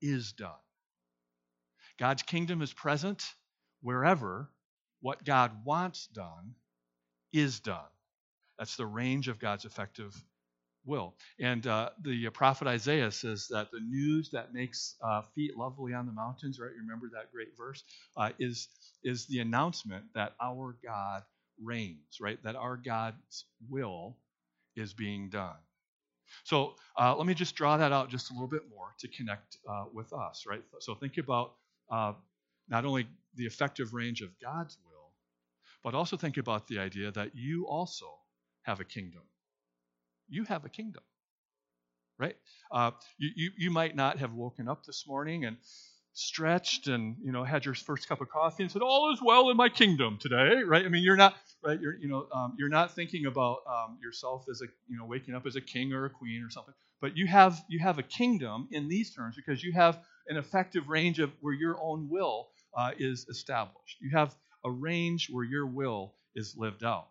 is 0.00 0.32
done. 0.32 0.50
God's 1.98 2.22
kingdom 2.22 2.62
is 2.62 2.72
present 2.72 3.22
wherever 3.82 4.50
what 5.06 5.24
God 5.24 5.52
wants 5.64 6.08
done 6.08 6.56
is 7.32 7.60
done. 7.60 7.92
That's 8.58 8.74
the 8.74 8.86
range 8.86 9.28
of 9.28 9.38
God's 9.38 9.64
effective 9.64 10.12
will. 10.84 11.14
And 11.38 11.64
uh, 11.64 11.90
the 12.02 12.28
prophet 12.30 12.66
Isaiah 12.66 13.12
says 13.12 13.46
that 13.50 13.70
the 13.70 13.78
news 13.78 14.30
that 14.32 14.52
makes 14.52 14.96
uh, 15.00 15.22
feet 15.32 15.56
lovely 15.56 15.94
on 15.94 16.06
the 16.06 16.12
mountains, 16.12 16.58
right? 16.58 16.72
You 16.74 16.80
remember 16.82 17.08
that 17.14 17.30
great 17.32 17.56
verse? 17.56 17.84
Uh, 18.16 18.30
is, 18.40 18.66
is 19.04 19.26
the 19.26 19.38
announcement 19.38 20.06
that 20.16 20.32
our 20.42 20.76
God 20.84 21.22
reigns, 21.62 22.18
right? 22.20 22.42
That 22.42 22.56
our 22.56 22.76
God's 22.76 23.44
will 23.70 24.16
is 24.74 24.92
being 24.92 25.28
done. 25.28 25.54
So 26.42 26.74
uh, 26.98 27.14
let 27.16 27.28
me 27.28 27.34
just 27.34 27.54
draw 27.54 27.76
that 27.76 27.92
out 27.92 28.10
just 28.10 28.30
a 28.30 28.32
little 28.32 28.48
bit 28.48 28.62
more 28.74 28.88
to 28.98 29.06
connect 29.06 29.58
uh, 29.70 29.84
with 29.94 30.12
us, 30.12 30.46
right? 30.48 30.64
So 30.80 30.96
think 30.96 31.16
about 31.18 31.52
uh, 31.92 32.14
not 32.68 32.84
only 32.84 33.06
the 33.36 33.44
effective 33.46 33.94
range 33.94 34.22
of 34.22 34.30
God's 34.42 34.76
but 35.86 35.94
also 35.94 36.16
think 36.16 36.36
about 36.36 36.66
the 36.66 36.80
idea 36.80 37.12
that 37.12 37.30
you 37.36 37.64
also 37.68 38.06
have 38.62 38.80
a 38.80 38.84
kingdom. 38.84 39.22
You 40.28 40.42
have 40.42 40.64
a 40.64 40.68
kingdom, 40.68 41.04
right? 42.18 42.34
Uh, 42.72 42.90
you, 43.18 43.30
you, 43.36 43.50
you 43.56 43.70
might 43.70 43.94
not 43.94 44.18
have 44.18 44.32
woken 44.32 44.66
up 44.66 44.84
this 44.84 45.04
morning 45.06 45.44
and 45.44 45.58
stretched 46.12 46.88
and 46.88 47.14
you 47.22 47.30
know 47.30 47.44
had 47.44 47.64
your 47.64 47.74
first 47.74 48.08
cup 48.08 48.20
of 48.20 48.28
coffee 48.30 48.64
and 48.64 48.72
said 48.72 48.82
all 48.82 49.12
is 49.12 49.20
well 49.22 49.50
in 49.50 49.56
my 49.56 49.68
kingdom 49.68 50.16
today 50.18 50.62
right 50.62 50.86
i 50.86 50.88
mean 50.88 51.04
you're 51.04 51.14
not 51.14 51.36
right 51.62 51.78
you're 51.78 51.94
you 51.98 52.08
know 52.08 52.26
um, 52.32 52.54
you're 52.58 52.70
not 52.70 52.94
thinking 52.94 53.26
about 53.26 53.58
um, 53.70 53.98
yourself 54.02 54.46
as 54.50 54.62
a 54.62 54.64
you 54.88 54.96
know 54.96 55.04
waking 55.04 55.34
up 55.34 55.44
as 55.44 55.56
a 55.56 55.60
king 55.60 55.92
or 55.92 56.06
a 56.06 56.10
queen 56.10 56.42
or 56.42 56.48
something 56.48 56.72
but 57.02 57.18
you 57.18 57.26
have 57.26 57.62
you 57.68 57.78
have 57.78 57.98
a 57.98 58.02
kingdom 58.02 58.66
in 58.72 58.88
these 58.88 59.14
terms 59.14 59.36
because 59.36 59.62
you 59.62 59.74
have 59.74 60.00
an 60.28 60.38
effective 60.38 60.88
range 60.88 61.18
of 61.18 61.30
where 61.42 61.52
your 61.52 61.78
own 61.82 62.08
will 62.08 62.48
uh, 62.74 62.92
is 62.98 63.26
established 63.28 63.98
you 64.00 64.08
have 64.16 64.34
a 64.66 64.70
range 64.70 65.30
where 65.30 65.44
your 65.44 65.66
will 65.66 66.12
is 66.34 66.56
lived 66.58 66.84
out 66.84 67.08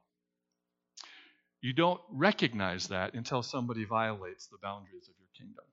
you 1.65 1.73
don't 1.73 1.99
recognize 2.11 2.89
that 2.89 3.15
until 3.15 3.41
somebody 3.41 3.85
violates 3.85 4.45
the 4.45 4.57
boundaries 4.61 5.07
of 5.07 5.15
your 5.17 5.29
kingdom, 5.35 5.65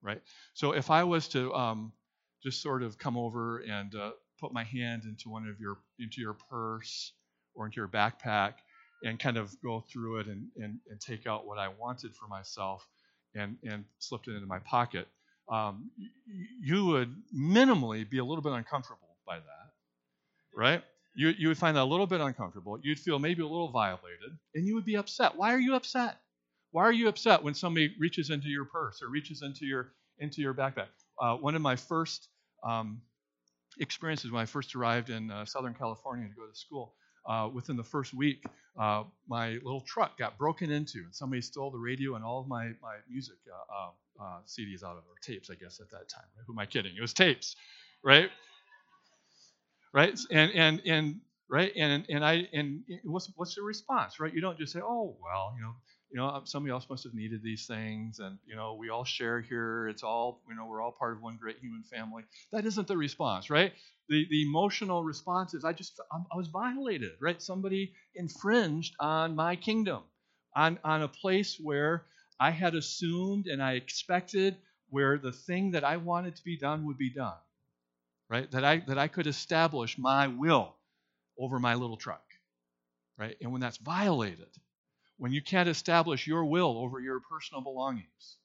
right? 0.00 0.22
So 0.54 0.70
if 0.70 0.88
I 0.88 1.02
was 1.02 1.26
to 1.30 1.52
um, 1.52 1.92
just 2.44 2.62
sort 2.62 2.84
of 2.84 2.96
come 2.96 3.16
over 3.16 3.58
and 3.58 3.92
uh, 3.96 4.12
put 4.38 4.52
my 4.52 4.62
hand 4.62 5.02
into 5.04 5.28
one 5.28 5.48
of 5.48 5.58
your 5.58 5.78
into 5.98 6.20
your 6.20 6.34
purse 6.34 7.10
or 7.56 7.66
into 7.66 7.74
your 7.80 7.88
backpack 7.88 8.52
and 9.02 9.18
kind 9.18 9.36
of 9.36 9.50
go 9.62 9.80
through 9.80 10.20
it 10.20 10.28
and, 10.28 10.46
and, 10.58 10.78
and 10.88 11.00
take 11.00 11.26
out 11.26 11.44
what 11.44 11.58
I 11.58 11.70
wanted 11.76 12.14
for 12.14 12.28
myself 12.28 12.86
and, 13.34 13.56
and 13.64 13.84
slipped 13.98 14.28
it 14.28 14.34
into 14.36 14.46
my 14.46 14.60
pocket, 14.60 15.08
um, 15.50 15.90
you 16.62 16.86
would 16.86 17.12
minimally 17.36 18.08
be 18.08 18.18
a 18.18 18.24
little 18.24 18.42
bit 18.42 18.52
uncomfortable 18.52 19.16
by 19.26 19.38
that, 19.38 19.72
right? 20.54 20.84
You, 21.16 21.34
you 21.38 21.48
would 21.48 21.58
find 21.58 21.76
that 21.76 21.82
a 21.82 21.84
little 21.84 22.06
bit 22.06 22.20
uncomfortable. 22.20 22.78
You'd 22.82 22.98
feel 22.98 23.18
maybe 23.18 23.42
a 23.42 23.46
little 23.46 23.70
violated, 23.70 24.38
and 24.54 24.66
you 24.66 24.74
would 24.74 24.84
be 24.84 24.96
upset. 24.96 25.36
Why 25.36 25.52
are 25.54 25.58
you 25.58 25.74
upset? 25.74 26.18
Why 26.72 26.84
are 26.84 26.92
you 26.92 27.08
upset 27.08 27.42
when 27.42 27.54
somebody 27.54 27.94
reaches 27.98 28.30
into 28.30 28.48
your 28.48 28.66
purse 28.66 29.00
or 29.02 29.08
reaches 29.08 29.42
into 29.42 29.64
your 29.64 29.92
into 30.18 30.42
your 30.42 30.54
backpack? 30.54 30.88
Uh, 31.20 31.36
one 31.36 31.54
of 31.54 31.62
my 31.62 31.76
first 31.76 32.28
um, 32.62 33.00
experiences 33.80 34.30
when 34.30 34.42
I 34.42 34.46
first 34.46 34.74
arrived 34.76 35.10
in 35.10 35.30
uh, 35.30 35.44
Southern 35.46 35.74
California 35.74 36.28
to 36.28 36.34
go 36.34 36.46
to 36.46 36.54
school, 36.56 36.94
uh, 37.28 37.48
within 37.52 37.76
the 37.76 37.84
first 37.84 38.14
week, 38.14 38.44
uh, 38.78 39.04
my 39.28 39.52
little 39.64 39.80
truck 39.80 40.18
got 40.18 40.38
broken 40.38 40.70
into, 40.70 40.98
and 40.98 41.14
somebody 41.14 41.40
stole 41.42 41.70
the 41.70 41.78
radio 41.78 42.14
and 42.14 42.24
all 42.24 42.40
of 42.40 42.46
my 42.46 42.66
my 42.82 42.96
music 43.10 43.36
uh, 43.50 43.90
uh, 44.22 44.38
CDs 44.46 44.82
out 44.84 44.96
of 44.96 45.04
or 45.08 45.16
tapes, 45.22 45.50
I 45.50 45.54
guess 45.54 45.80
at 45.80 45.90
that 45.90 46.08
time. 46.08 46.24
Right? 46.36 46.44
Who 46.46 46.52
am 46.52 46.58
I 46.58 46.66
kidding? 46.66 46.92
It 46.96 47.00
was 47.00 47.14
tapes, 47.14 47.56
right? 48.04 48.30
Right? 49.96 50.18
And 50.30 50.52
and 50.52 50.82
and 50.86 51.20
right 51.50 51.72
and 51.76 52.06
and 52.10 52.24
I 52.24 52.48
and 52.52 52.82
eh, 52.90 52.98
what's 53.04 53.32
what's 53.36 53.56
the 53.56 53.62
response, 53.62 54.20
right? 54.20 54.34
You 54.34 54.42
don't 54.42 54.58
just 54.58 54.74
say, 54.74 54.80
oh 54.84 55.16
well, 55.22 55.54
you 55.56 55.62
know, 55.64 55.74
you 56.12 56.18
know, 56.18 56.42
somebody 56.44 56.72
else 56.72 56.86
must 56.90 57.04
have 57.04 57.14
needed 57.14 57.42
these 57.42 57.66
things, 57.66 58.20
and 58.20 58.38
you 58.46 58.56
know, 58.56 58.74
we 58.74 58.90
all 58.90 59.04
share 59.04 59.40
here. 59.40 59.88
It's 59.88 60.04
all 60.04 60.42
you 60.50 60.56
know, 60.56 60.66
we're 60.66 60.82
all 60.82 60.92
part 60.92 61.16
of 61.16 61.22
one 61.22 61.38
great 61.40 61.58
human 61.60 61.84
family. 61.84 62.24
That 62.52 62.66
isn't 62.66 62.88
the 62.88 62.98
response, 62.98 63.50
right? 63.50 63.72
The 64.10 64.26
the 64.30 64.42
emotional 64.42 65.04
response 65.04 65.54
is, 65.54 65.64
I 65.64 65.72
just 65.74 66.00
I 66.12 66.36
was 66.36 66.48
violated, 66.48 67.12
right? 67.20 67.40
Somebody 67.42 67.94
infringed 68.14 68.94
on 69.00 69.34
my 69.34 69.56
kingdom, 69.56 70.02
on 70.56 70.78
on 70.84 71.02
a 71.02 71.08
place 71.08 71.58
where 71.62 72.04
I 72.40 72.50
had 72.52 72.74
assumed 72.74 73.46
and 73.48 73.62
I 73.62 73.74
expected 73.74 74.58
where 74.90 75.18
the 75.18 75.32
thing 75.32 75.72
that 75.72 75.84
I 75.84 75.98
wanted 75.98 76.36
to 76.36 76.44
be 76.44 76.58
done 76.58 76.86
would 76.86 76.98
be 76.98 77.10
done 77.10 77.38
right? 78.28 78.50
That 78.50 78.64
I 78.64 78.78
that 78.88 78.98
I 78.98 79.08
could 79.08 79.26
establish 79.26 79.98
my 79.98 80.28
will 80.28 80.76
over 81.38 81.58
my 81.58 81.74
little 81.74 81.96
truck, 81.96 82.24
right? 83.18 83.36
And 83.40 83.52
when 83.52 83.60
that's 83.60 83.78
violated, 83.78 84.48
when 85.18 85.32
you 85.32 85.42
can't 85.42 85.68
establish 85.68 86.26
your 86.26 86.44
will 86.44 86.78
over 86.78 87.00
your 87.00 87.20
personal 87.20 87.62
belongings, 87.62 88.38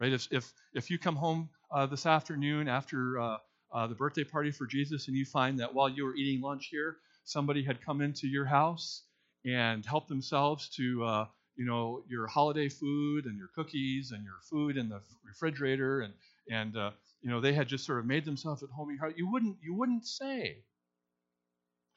right? 0.00 0.12
If 0.12 0.28
if 0.30 0.52
if 0.74 0.90
you 0.90 0.98
come 0.98 1.16
home 1.16 1.50
uh, 1.70 1.86
this 1.86 2.06
afternoon 2.06 2.68
after 2.68 3.20
uh, 3.20 3.36
uh, 3.72 3.86
the 3.86 3.94
birthday 3.94 4.24
party 4.24 4.50
for 4.50 4.66
Jesus 4.66 5.08
and 5.08 5.16
you 5.16 5.24
find 5.24 5.58
that 5.60 5.74
while 5.74 5.88
you 5.88 6.04
were 6.04 6.14
eating 6.16 6.42
lunch 6.42 6.68
here, 6.70 6.98
somebody 7.24 7.64
had 7.64 7.84
come 7.84 8.00
into 8.00 8.28
your 8.28 8.46
house 8.46 9.02
and 9.44 9.84
helped 9.84 10.08
themselves 10.08 10.68
to 10.76 11.04
uh, 11.04 11.26
you 11.56 11.66
know 11.66 12.02
your 12.08 12.26
holiday 12.26 12.68
food 12.68 13.26
and 13.26 13.36
your 13.38 13.48
cookies 13.54 14.12
and 14.12 14.24
your 14.24 14.40
food 14.50 14.76
in 14.76 14.88
the 14.88 15.00
refrigerator 15.26 16.00
and 16.02 16.14
and 16.50 16.76
uh, 16.76 16.90
you 17.24 17.30
know, 17.30 17.40
they 17.40 17.54
had 17.54 17.68
just 17.68 17.86
sort 17.86 17.98
of 18.00 18.06
made 18.06 18.26
themselves 18.26 18.62
at 18.62 18.68
home 18.68 18.90
in 18.90 18.96
your 18.96 19.00
heart, 19.00 19.14
you 19.16 19.30
wouldn't, 19.32 19.56
you 19.62 19.74
wouldn't 19.74 20.06
say, 20.06 20.58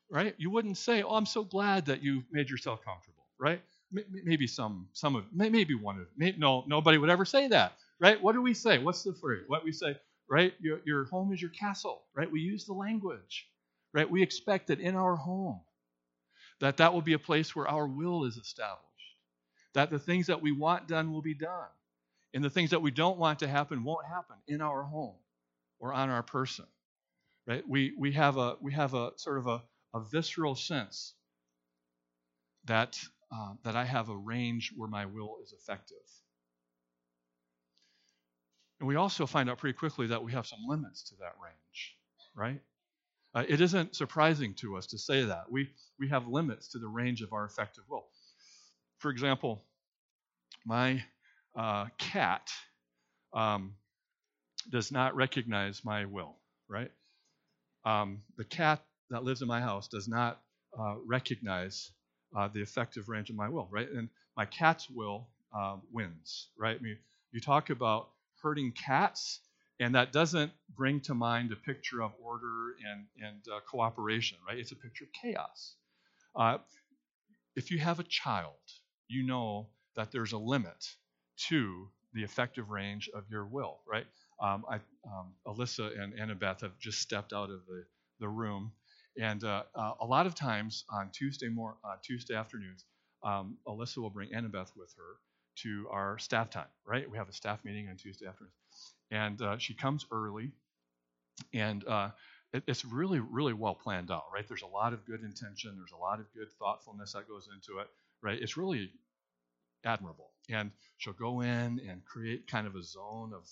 right? 0.10 0.34
You 0.38 0.50
wouldn't 0.50 0.78
say, 0.78 1.04
"Oh, 1.04 1.16
I'm 1.16 1.26
so 1.26 1.44
glad 1.44 1.88
that 1.88 2.02
you 2.02 2.24
made 2.32 2.50
yourself 2.50 2.84
comfortable," 2.86 3.26
right? 3.38 3.62
Maybe 4.24 4.48
some, 4.48 4.88
some 4.94 5.18
of, 5.18 5.26
maybe 5.34 5.76
one 5.76 6.00
of, 6.00 6.38
no, 6.40 6.64
nobody 6.68 6.98
would 6.98 7.10
ever 7.10 7.26
say 7.26 7.50
that, 7.50 7.74
right? 8.00 8.22
What 8.22 8.34
do 8.34 8.42
we 8.42 8.54
say? 8.54 8.80
What's 8.80 9.04
the 9.04 9.14
phrase? 9.14 9.44
What 9.48 9.66
we 9.66 9.74
say, 9.74 9.98
right? 10.30 10.54
Your, 10.62 10.80
your 10.86 11.06
home 11.06 11.34
is 11.34 11.42
your 11.42 11.52
castle, 11.52 12.04
right? 12.16 12.32
We 12.32 12.40
use 12.42 12.66
the 12.66 12.74
language, 12.74 13.48
right? 13.94 14.10
We 14.10 14.24
expect 14.24 14.68
that 14.68 14.80
in 14.80 14.96
our 14.96 15.16
home, 15.18 15.60
that 16.62 16.78
that 16.78 16.94
will 16.94 17.02
be 17.02 17.14
a 17.14 17.20
place 17.20 17.56
where 17.56 17.68
our 17.68 17.88
will 17.88 18.26
is 18.26 18.38
established, 18.38 18.84
that 19.74 19.90
the 19.90 20.00
things 20.00 20.28
that 20.28 20.42
we 20.42 20.54
want 20.54 20.88
done 20.88 21.12
will 21.12 21.22
be 21.22 21.34
done, 21.36 21.68
And 22.34 22.44
the 22.44 22.50
things 22.50 22.72
that 22.72 22.82
we 22.82 22.92
don't 22.92 23.18
want 23.18 23.40
to 23.40 23.48
happen 23.48 23.84
won't 23.84 24.06
happen 24.06 24.36
in 24.48 24.62
our 24.62 24.84
home 24.84 25.16
or 25.80 25.94
on 25.94 26.10
our 26.10 26.24
person. 26.24 26.66
Right? 27.48 27.68
We, 27.68 27.94
we, 27.98 28.12
have, 28.14 28.38
a, 28.38 28.58
we 28.62 28.74
have 28.74 28.94
a 28.94 29.12
sort 29.16 29.38
of 29.38 29.48
a, 29.48 29.64
a 29.94 30.02
visceral 30.02 30.56
sense 30.56 31.14
that, 32.66 33.00
uh, 33.32 33.54
that 33.64 33.76
I 33.76 33.86
have 33.86 34.10
a 34.10 34.18
range 34.18 34.74
where 34.76 34.90
my 34.90 35.06
will 35.06 35.38
is 35.44 35.54
effective. 35.54 35.98
And 38.80 38.88
we 38.88 38.96
also 38.96 39.26
find 39.26 39.50
out 39.50 39.58
pretty 39.58 39.78
quickly 39.78 40.08
that 40.08 40.24
we 40.24 40.34
have 40.34 40.46
some 40.46 40.60
limits 40.68 41.04
to 41.10 41.16
that 41.20 41.34
range, 41.44 41.96
right? 42.36 42.62
Uh, 43.34 43.44
it 43.48 43.62
isn't 43.62 43.96
surprising 43.96 44.54
to 44.56 44.78
us 44.78 44.88
to 44.88 44.98
say 44.98 45.24
that. 45.24 45.46
We, 45.50 45.70
we 46.00 46.10
have 46.10 46.28
limits 46.28 46.68
to 46.70 46.80
the 46.80 46.88
range 46.88 47.22
of 47.22 47.34
our 47.34 47.46
effective 47.46 47.86
will. 47.90 48.06
For 49.00 49.10
example, 49.10 49.64
my 50.66 51.04
uh, 51.58 51.88
cat 51.98 52.52
um, 53.34 53.74
does 54.70 54.92
not 54.92 55.16
recognize 55.16 55.84
my 55.84 56.06
will, 56.06 56.36
right? 56.70 56.92
Um, 57.86 58.22
the 58.38 58.46
cat 58.46 58.84
that 59.10 59.24
lives 59.24 59.42
in 59.42 59.48
my 59.48 59.62
house 59.62 59.88
does 59.88 60.08
not 60.08 60.42
uh, 60.78 60.96
recognize 61.06 61.92
uh, 62.36 62.48
the 62.48 62.62
effective 62.62 63.10
range 63.10 63.30
of 63.30 63.36
my 63.36 63.50
will, 63.50 63.68
right? 63.72 63.90
And 63.90 64.10
my 64.36 64.46
cat's 64.46 64.90
will 64.90 65.30
uh, 65.58 65.78
wins, 65.92 66.50
right? 66.58 66.78
I 66.80 66.84
mean, 66.84 66.98
you 67.32 67.40
talk 67.40 67.70
about 67.70 68.10
herding 68.44 68.72
cats, 68.74 69.40
and 69.80 69.96
that 69.96 70.12
doesn't 70.12 70.52
bring 70.76 71.00
to 71.02 71.16
mind 71.16 71.52
a 71.52 71.56
picture 71.56 72.04
of 72.04 72.12
order 72.22 72.76
and, 72.92 73.06
and 73.26 73.42
uh, 73.52 73.60
cooperation, 73.70 74.38
right? 74.48 74.58
It's 74.60 74.72
a 74.72 74.76
picture 74.76 75.06
of 75.06 75.12
chaos. 75.14 75.76
Uh, 76.36 76.58
if 77.56 77.72
you 77.72 77.80
have 77.80 78.00
a 78.00 78.04
child, 78.04 78.54
you 79.08 79.24
know 79.26 79.68
that 79.96 80.12
there's 80.12 80.34
a 80.34 80.38
limit 80.38 80.86
to 81.50 81.88
the 82.14 82.24
effective 82.24 82.70
range 82.70 83.10
of 83.14 83.24
your 83.30 83.46
will, 83.46 83.80
right? 83.88 84.06
Um, 84.42 84.66
I, 84.70 84.76
um, 85.06 85.34
Alyssa 85.46 86.00
and 86.02 86.14
Annabeth 86.14 86.62
have 86.62 86.78
just 86.80 87.00
stepped 87.00 87.34
out 87.34 87.50
of 87.50 87.66
the, 87.68 87.84
the 88.20 88.28
room. 88.30 88.72
And 89.20 89.44
uh, 89.44 89.64
uh, 89.76 89.94
a 90.02 90.06
lot 90.06 90.26
of 90.28 90.36
times 90.36 90.84
on 90.90 91.10
Tuesday, 91.12 91.50
more, 91.50 91.76
uh, 91.84 91.96
Tuesday 92.04 92.36
afternoons, 92.36 92.86
um, 93.24 93.58
Alyssa 93.68 93.98
will 93.98 94.10
bring 94.10 94.30
Annabeth 94.30 94.72
with 94.76 94.94
her 94.98 95.18
to 95.64 95.88
our 95.92 96.20
staff 96.20 96.50
time, 96.50 96.68
right? 96.86 97.10
We 97.10 97.18
have 97.18 97.30
a 97.30 97.34
staff 97.34 97.64
meeting 97.66 97.90
on 97.90 97.98
Tuesday 97.98 98.28
afternoons. 98.28 98.54
And 99.10 99.42
uh, 99.42 99.58
she 99.58 99.74
comes 99.74 100.06
early, 100.12 100.52
and 101.54 101.88
uh, 101.88 102.10
it, 102.54 102.64
it's 102.68 102.86
really, 102.86 103.20
really 103.20 103.54
well 103.54 103.76
planned 103.76 104.12
out, 104.12 104.26
right? 104.34 104.48
There's 104.48 104.62
a 104.62 104.68
lot 104.68 104.94
of 104.94 105.06
good 105.06 105.22
intention, 105.22 105.76
there's 105.78 105.94
a 105.94 105.98
lot 105.98 106.20
of 106.20 106.26
good 106.34 106.52
thoughtfulness 106.60 107.14
that 107.14 107.28
goes 107.28 107.50
into 107.54 107.80
it, 107.80 107.88
right? 108.22 108.38
It's 108.40 108.58
really 108.58 108.92
admirable. 109.86 110.32
And 110.50 110.72
she'll 110.98 111.14
go 111.14 111.42
in 111.42 111.82
and 111.88 112.06
create 112.06 112.48
kind 112.48 112.68
of 112.68 112.76
a 112.76 112.84
zone 112.84 113.34
of, 113.34 113.48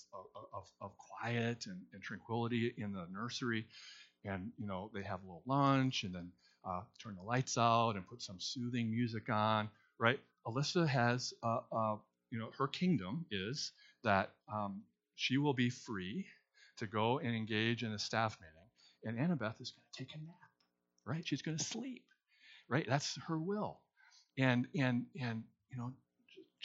of, 0.54 0.64
of 0.80 0.92
quiet 0.96 1.66
and, 1.66 1.80
and, 1.92 2.02
tranquility 2.02 2.72
in 2.78 2.92
the 2.92 3.06
nursery. 3.12 3.66
And, 4.24 4.50
you 4.56 4.66
know, 4.66 4.90
they 4.94 5.02
have 5.02 5.22
a 5.22 5.26
little 5.26 5.42
lunch 5.46 6.04
and 6.04 6.14
then 6.14 6.32
uh, 6.64 6.80
turn 7.02 7.16
the 7.16 7.22
lights 7.22 7.58
out 7.58 7.92
and 7.92 8.06
put 8.06 8.22
some 8.22 8.40
soothing 8.40 8.90
music 8.90 9.28
on, 9.28 9.68
right? 9.98 10.18
Alyssa 10.46 10.88
has, 10.88 11.34
uh, 11.42 11.60
uh, 11.70 11.96
you 12.30 12.38
know, 12.38 12.50
her 12.58 12.66
kingdom 12.66 13.26
is 13.30 13.72
that 14.02 14.32
um, 14.52 14.82
she 15.14 15.38
will 15.38 15.54
be 15.54 15.70
free 15.70 16.26
to 16.78 16.86
go 16.86 17.18
and 17.18 17.34
engage 17.34 17.82
in 17.82 17.92
a 17.92 17.98
staff 17.98 18.38
meeting. 18.40 18.56
And 19.04 19.18
Annabeth 19.18 19.60
is 19.60 19.70
going 19.70 19.84
to 19.92 19.98
take 19.98 20.14
a 20.14 20.18
nap, 20.18 20.50
right? 21.04 21.26
She's 21.26 21.42
going 21.42 21.56
to 21.58 21.64
sleep, 21.64 22.04
right? 22.68 22.86
That's 22.88 23.18
her 23.28 23.38
will. 23.38 23.80
And, 24.38 24.66
and, 24.74 25.06
and, 25.20 25.44
you 25.70 25.78
know, 25.78 25.92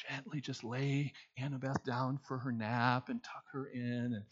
gently 0.10 0.42
just 0.42 0.64
lay 0.64 1.14
Annabeth 1.40 1.84
down 1.84 2.20
for 2.28 2.38
her 2.40 2.52
nap 2.52 3.10
and 3.10 3.24
tuck 3.24 3.44
her 3.54 3.68
in 3.68 4.14
and 4.14 4.24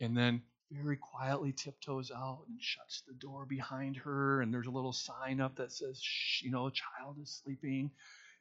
and 0.00 0.16
then 0.16 0.42
very 0.70 0.96
quietly 0.96 1.52
tiptoes 1.52 2.10
out 2.14 2.40
and 2.48 2.60
shuts 2.60 3.02
the 3.08 3.14
door 3.14 3.46
behind 3.46 3.96
her. 3.96 4.42
And 4.42 4.52
there's 4.52 4.66
a 4.66 4.70
little 4.70 4.92
sign 4.92 5.40
up 5.40 5.56
that 5.56 5.72
says 5.72 5.98
Shh, 6.02 6.42
you 6.42 6.50
know 6.50 6.66
a 6.66 6.72
child 6.72 7.16
is 7.22 7.40
sleeping. 7.42 7.90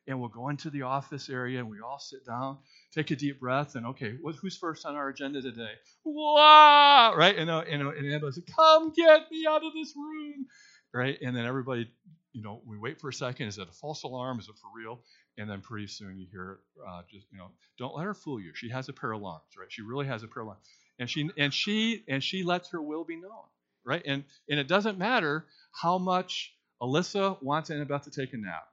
And 0.10 0.22
we'll 0.22 0.30
go 0.30 0.48
into 0.48 0.70
the 0.70 0.84
office 0.84 1.30
area 1.30 1.60
and 1.60 1.70
we 1.70 1.82
all 1.82 2.00
sit 2.00 2.26
down 2.26 2.60
take 2.94 3.12
a 3.12 3.16
deep 3.18 3.42
breath 3.42 3.76
and 3.76 3.88
okay 3.88 4.14
what, 4.22 4.36
who's 4.36 4.56
first 4.56 4.86
on 4.86 4.96
our 4.96 5.10
agenda 5.10 5.42
today? 5.42 5.74
Wah! 6.06 7.10
right? 7.10 7.38
And, 7.38 7.50
uh, 7.50 7.66
and, 7.70 7.84
uh, 7.84 7.90
and 7.90 8.06
Annabeth 8.06 8.36
says 8.36 8.44
come 8.56 8.94
get 8.96 9.30
me 9.30 9.46
out 9.50 9.66
of 9.66 9.74
this 9.74 9.94
room. 9.96 10.46
Right? 10.94 11.18
And 11.22 11.36
then 11.36 11.46
everybody 11.46 11.92
you 12.32 12.44
know 12.44 12.62
we 12.66 12.78
wait 12.78 13.02
for 13.02 13.10
a 13.10 13.14
second. 13.14 13.48
Is 13.48 13.58
it 13.58 13.68
a 13.68 13.74
false 13.74 14.04
alarm? 14.04 14.40
Is 14.40 14.48
it 14.48 14.56
for 14.62 14.70
real 14.76 15.02
and 15.38 15.50
then 15.50 15.62
pretty 15.62 15.88
soon 15.88 16.18
you 16.18 16.28
hear 16.32 16.60
uh, 16.88 17.02
just 17.10 17.28
you 17.32 17.38
know 17.38 17.50
don't 17.78 17.96
let 17.96 18.06
her 18.06 18.14
fool 18.14 18.40
you. 18.40 18.52
She 18.54 18.70
has 18.70 18.90
a 18.90 18.94
pair 18.94 19.12
of 19.12 19.22
lungs 19.22 19.44
right? 19.58 19.72
She 19.72 19.82
really 19.82 20.08
has 20.08 20.24
a 20.24 20.28
pair 20.28 20.42
of 20.42 20.48
lungs. 20.50 20.60
And 21.00 21.10
she 21.10 21.30
and 21.38 21.54
she 21.54 22.04
and 22.08 22.24
she 22.24 22.44
lets 22.44 22.72
her 22.72 22.82
will 22.82 23.04
be 23.04 23.16
known 23.16 23.46
right? 23.86 24.02
And 24.06 24.24
and 24.50 24.60
it 24.60 24.68
doesn't 24.68 24.98
matter 24.98 25.46
how 25.72 25.98
much 25.98 26.54
alyssa 26.82 27.42
wants 27.42 27.70
annabeth 27.70 28.04
to 28.04 28.12
take 28.12 28.34
a 28.34 28.38
nap. 28.38 28.68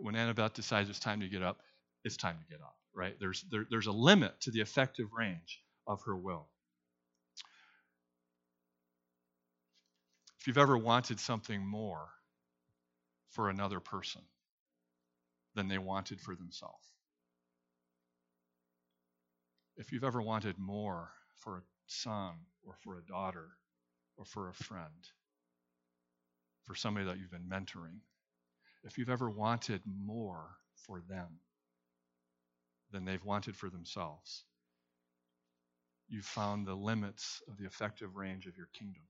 When 0.00 0.14
annabeth 0.14 0.54
decides 0.54 0.90
it's 0.90 0.98
time 0.98 1.20
to 1.20 1.28
get 1.28 1.42
up 1.42 1.58
it's 2.04 2.16
time 2.16 2.36
to 2.38 2.52
get 2.52 2.60
up 2.60 2.76
right? 2.94 3.16
There's 3.18 3.44
there, 3.50 3.66
there's 3.70 3.86
a 3.86 3.92
limit 3.92 4.40
to 4.42 4.50
the 4.50 4.60
effective 4.60 5.08
range 5.16 5.60
of 5.86 6.02
her 6.06 6.16
will. 6.16 6.46
If 10.40 10.46
you've 10.46 10.58
ever 10.58 10.76
wanted 10.76 11.18
something 11.20 11.66
more 11.66 12.06
for 13.30 13.48
another 13.48 13.80
person 13.80 14.22
than 15.54 15.68
they 15.68 15.78
wanted 15.78 16.20
for 16.20 16.34
themselves. 16.34 16.90
If 19.76 19.92
you've 19.92 20.04
ever 20.04 20.22
wanted 20.22 20.58
more 20.58 21.10
for 21.36 21.58
a 21.58 21.62
son 21.86 22.34
or 22.62 22.74
for 22.82 22.98
a 22.98 23.06
daughter 23.06 23.50
or 24.16 24.24
for 24.24 24.48
a 24.48 24.54
friend, 24.54 25.08
for 26.64 26.74
somebody 26.74 27.06
that 27.06 27.18
you've 27.18 27.30
been 27.30 27.48
mentoring, 27.48 27.98
if 28.84 28.98
you've 28.98 29.10
ever 29.10 29.30
wanted 29.30 29.82
more 29.86 30.56
for 30.74 31.00
them 31.08 31.40
than 32.90 33.04
they've 33.04 33.24
wanted 33.24 33.56
for 33.56 33.70
themselves, 33.70 34.44
you've 36.08 36.24
found 36.24 36.66
the 36.66 36.74
limits 36.74 37.42
of 37.48 37.56
the 37.58 37.64
effective 37.64 38.14
range 38.14 38.46
of 38.46 38.56
your 38.56 38.68
kingdom. 38.78 39.02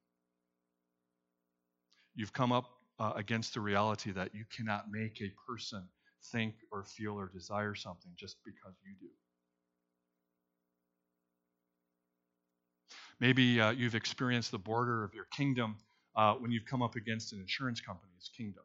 You've 2.14 2.32
come 2.32 2.52
up 2.52 2.70
uh, 2.98 3.12
against 3.16 3.54
the 3.54 3.60
reality 3.60 4.12
that 4.12 4.34
you 4.34 4.44
cannot 4.56 4.90
make 4.90 5.20
a 5.20 5.32
person 5.50 5.88
think 6.24 6.54
or 6.70 6.84
feel 6.84 7.18
or 7.18 7.28
desire 7.28 7.74
something 7.74 8.12
just 8.16 8.36
because 8.44 8.74
you 8.84 8.94
do. 9.00 9.12
Maybe 13.20 13.60
uh, 13.60 13.70
you've 13.70 13.94
experienced 13.94 14.50
the 14.50 14.58
border 14.58 15.04
of 15.04 15.14
your 15.14 15.26
kingdom 15.26 15.76
uh, 16.16 16.34
when 16.34 16.50
you've 16.50 16.66
come 16.66 16.82
up 16.82 16.96
against 16.96 17.32
an 17.32 17.40
insurance 17.40 17.80
company's 17.80 18.30
kingdom. 18.36 18.64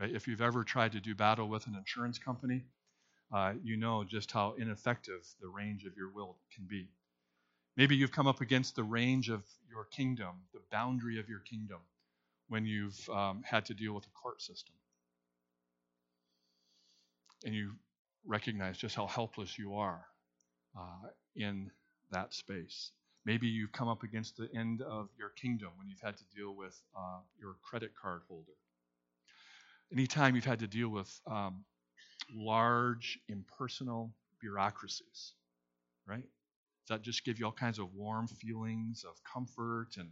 Right? 0.00 0.12
If 0.14 0.26
you've 0.26 0.42
ever 0.42 0.64
tried 0.64 0.92
to 0.92 1.00
do 1.00 1.14
battle 1.14 1.48
with 1.48 1.66
an 1.66 1.74
insurance 1.76 2.18
company, 2.18 2.64
uh, 3.32 3.54
you 3.62 3.76
know 3.76 4.04
just 4.04 4.30
how 4.30 4.54
ineffective 4.58 5.26
the 5.40 5.48
range 5.48 5.84
of 5.84 5.96
your 5.96 6.10
will 6.10 6.36
can 6.54 6.64
be. 6.66 6.88
Maybe 7.76 7.96
you've 7.96 8.12
come 8.12 8.26
up 8.26 8.40
against 8.40 8.76
the 8.76 8.82
range 8.82 9.28
of 9.28 9.42
your 9.70 9.84
kingdom, 9.84 10.36
the 10.52 10.60
boundary 10.70 11.18
of 11.18 11.28
your 11.28 11.40
kingdom, 11.40 11.80
when 12.48 12.64
you've 12.64 13.08
um, 13.10 13.42
had 13.44 13.64
to 13.66 13.74
deal 13.74 13.92
with 13.92 14.04
a 14.06 14.20
court 14.20 14.40
system 14.40 14.74
and 17.46 17.54
you 17.54 17.72
recognize 18.26 18.76
just 18.76 18.96
how 18.96 19.06
helpless 19.06 19.56
you 19.56 19.76
are 19.76 20.04
uh, 20.76 21.08
in 21.36 21.70
that 22.10 22.34
space. 22.34 22.90
Maybe 23.24 23.46
you've 23.46 23.72
come 23.72 23.88
up 23.88 24.02
against 24.02 24.36
the 24.36 24.48
end 24.54 24.82
of 24.82 25.08
your 25.16 25.30
kingdom 25.30 25.70
when 25.76 25.88
you've 25.88 26.00
had 26.00 26.16
to 26.16 26.24
deal 26.36 26.54
with 26.54 26.78
uh, 26.96 27.20
your 27.40 27.56
credit 27.62 27.92
card 28.00 28.22
holder. 28.28 28.52
Anytime 29.92 30.34
you've 30.34 30.44
had 30.44 30.58
to 30.58 30.66
deal 30.66 30.88
with 30.88 31.20
um, 31.30 31.64
large, 32.34 33.18
impersonal 33.28 34.12
bureaucracies, 34.40 35.32
right? 36.06 36.24
Does 36.86 36.98
that 36.98 37.02
just 37.02 37.24
give 37.24 37.38
you 37.38 37.46
all 37.46 37.52
kinds 37.52 37.78
of 37.78 37.94
warm 37.94 38.26
feelings 38.26 39.04
of 39.08 39.14
comfort 39.22 39.96
and 39.96 40.10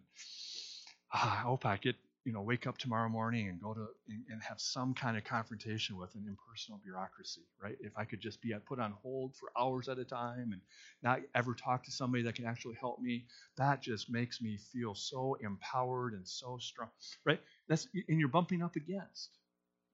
ah, 1.13 1.39
I 1.39 1.43
hope 1.43 1.67
I 1.67 1.77
get 1.79 1.97
you 2.25 2.33
know, 2.33 2.41
wake 2.41 2.67
up 2.67 2.79
tomorrow 2.79 3.09
morning 3.09 3.49
and 3.49 3.61
go 3.61 3.75
to 3.75 3.87
and, 4.09 4.25
and, 4.31 4.43
have 4.43 4.61
some 4.61 4.95
kind 4.95 5.17
of 5.17 5.25
confrontation 5.25 5.97
with 5.97 6.15
an 6.15 6.25
impersonal 6.27 6.81
bureaucracy, 6.83 7.43
right? 7.63 7.77
If 7.81 7.93
I 7.97 8.05
could 8.05 8.21
just 8.21 8.41
be 8.41 8.55
put 8.67 8.79
on 8.79 8.93
hold 9.03 9.35
for 9.37 9.51
hours 9.59 9.89
at 9.89 9.99
a 9.99 10.05
time 10.05 10.53
and 10.53 10.61
not 11.03 11.21
ever 11.35 11.55
talk 11.55 11.85
to 11.85 11.91
somebody 11.91 12.23
that 12.25 12.35
can 12.35 12.47
actually 12.47 12.77
help 12.81 13.01
me, 13.01 13.27
that 13.57 13.83
just 13.83 14.11
makes 14.11 14.41
me 14.41 14.57
feel 14.73 14.95
so 14.95 15.37
empowered 15.43 16.15
and 16.15 16.27
so 16.27 16.59
strong, 16.59 16.89
right? 17.25 17.41
That's 17.69 17.89
and 18.09 18.19
you're 18.19 18.29
bumping 18.29 18.63
up 18.63 18.77
against 18.77 19.31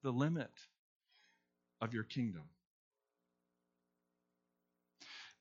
the 0.03 0.11
limit 0.11 0.51
of 1.81 1.95
your 1.95 2.05
kingdom. 2.05 2.43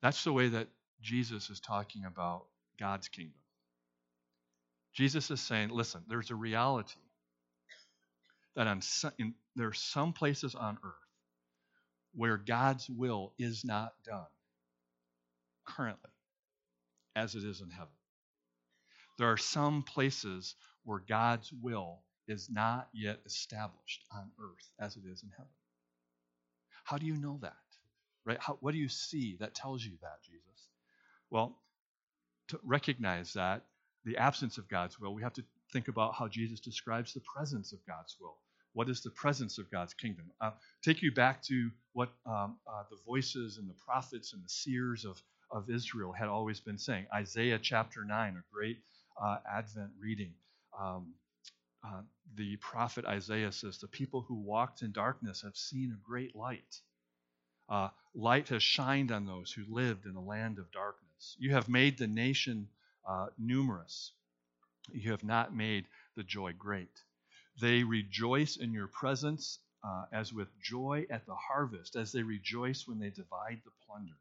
That's 0.02 0.24
the 0.24 0.32
way 0.32 0.48
that 0.48 0.68
Jesus 1.02 1.50
is 1.50 1.60
talking 1.60 2.04
about 2.04 2.46
God's 2.78 3.08
kingdom. 3.08 3.39
Jesus 4.94 5.30
is 5.30 5.40
saying, 5.40 5.70
listen, 5.70 6.02
there's 6.08 6.30
a 6.30 6.34
reality 6.34 7.00
that 8.56 8.82
some, 8.82 9.12
in, 9.18 9.34
there 9.56 9.68
are 9.68 9.72
some 9.72 10.12
places 10.12 10.54
on 10.54 10.78
earth 10.84 10.94
where 12.14 12.36
God's 12.36 12.88
will 12.90 13.32
is 13.38 13.64
not 13.64 13.92
done 14.04 14.26
currently 15.64 16.10
as 17.14 17.34
it 17.34 17.44
is 17.44 17.60
in 17.60 17.70
heaven. 17.70 17.88
There 19.18 19.30
are 19.30 19.36
some 19.36 19.82
places 19.82 20.56
where 20.84 21.02
God's 21.06 21.52
will 21.52 22.00
is 22.26 22.48
not 22.50 22.88
yet 22.92 23.20
established 23.26 24.04
on 24.14 24.30
earth 24.40 24.70
as 24.80 24.96
it 24.96 25.02
is 25.10 25.22
in 25.22 25.30
heaven. 25.36 25.52
How 26.84 26.98
do 26.98 27.06
you 27.06 27.16
know 27.16 27.38
that? 27.42 27.52
Right? 28.24 28.38
How, 28.40 28.58
what 28.60 28.72
do 28.72 28.78
you 28.78 28.88
see 28.88 29.36
that 29.40 29.54
tells 29.54 29.84
you 29.84 29.92
that, 30.02 30.22
Jesus? 30.24 30.68
Well, 31.30 31.56
to 32.48 32.58
recognize 32.64 33.34
that, 33.34 33.64
the 34.04 34.16
absence 34.16 34.58
of 34.58 34.68
God's 34.68 34.98
will, 35.00 35.14
we 35.14 35.22
have 35.22 35.34
to 35.34 35.44
think 35.72 35.88
about 35.88 36.14
how 36.14 36.28
Jesus 36.28 36.60
describes 36.60 37.12
the 37.12 37.20
presence 37.20 37.72
of 37.72 37.78
God's 37.86 38.16
will. 38.20 38.36
What 38.72 38.88
is 38.88 39.02
the 39.02 39.10
presence 39.10 39.58
of 39.58 39.70
God's 39.70 39.94
kingdom? 39.94 40.30
Uh, 40.40 40.52
take 40.82 41.02
you 41.02 41.12
back 41.12 41.42
to 41.44 41.70
what 41.92 42.10
um, 42.24 42.56
uh, 42.66 42.84
the 42.90 42.98
voices 43.04 43.58
and 43.58 43.68
the 43.68 43.74
prophets 43.74 44.32
and 44.32 44.44
the 44.44 44.48
seers 44.48 45.04
of, 45.04 45.20
of 45.50 45.68
Israel 45.68 46.12
had 46.12 46.28
always 46.28 46.60
been 46.60 46.78
saying. 46.78 47.06
Isaiah 47.12 47.58
chapter 47.60 48.04
9, 48.04 48.36
a 48.36 48.54
great 48.54 48.78
uh, 49.20 49.38
Advent 49.52 49.90
reading. 50.00 50.32
Um, 50.78 51.14
uh, 51.84 52.02
the 52.36 52.56
prophet 52.56 53.04
Isaiah 53.06 53.50
says, 53.50 53.78
The 53.78 53.88
people 53.88 54.22
who 54.22 54.36
walked 54.36 54.82
in 54.82 54.92
darkness 54.92 55.42
have 55.42 55.56
seen 55.56 55.92
a 55.92 56.08
great 56.08 56.36
light. 56.36 56.80
Uh, 57.68 57.88
light 58.14 58.48
has 58.48 58.62
shined 58.62 59.10
on 59.10 59.26
those 59.26 59.52
who 59.52 59.62
lived 59.72 60.06
in 60.06 60.14
a 60.14 60.20
land 60.20 60.58
of 60.58 60.70
darkness. 60.70 61.36
You 61.38 61.52
have 61.52 61.68
made 61.68 61.98
the 61.98 62.06
nation 62.06 62.68
uh, 63.06 63.28
numerous. 63.38 64.12
You 64.92 65.10
have 65.12 65.24
not 65.24 65.54
made 65.54 65.86
the 66.16 66.22
joy 66.24 66.52
great. 66.54 67.02
They 67.60 67.84
rejoice 67.84 68.56
in 68.56 68.72
your 68.72 68.88
presence 68.88 69.58
uh, 69.84 70.06
as 70.12 70.32
with 70.32 70.48
joy 70.60 71.06
at 71.10 71.26
the 71.26 71.34
harvest, 71.34 71.96
as 71.96 72.12
they 72.12 72.22
rejoice 72.22 72.86
when 72.88 72.98
they 72.98 73.10
divide 73.10 73.62
the 73.64 73.72
plunder. 73.86 74.16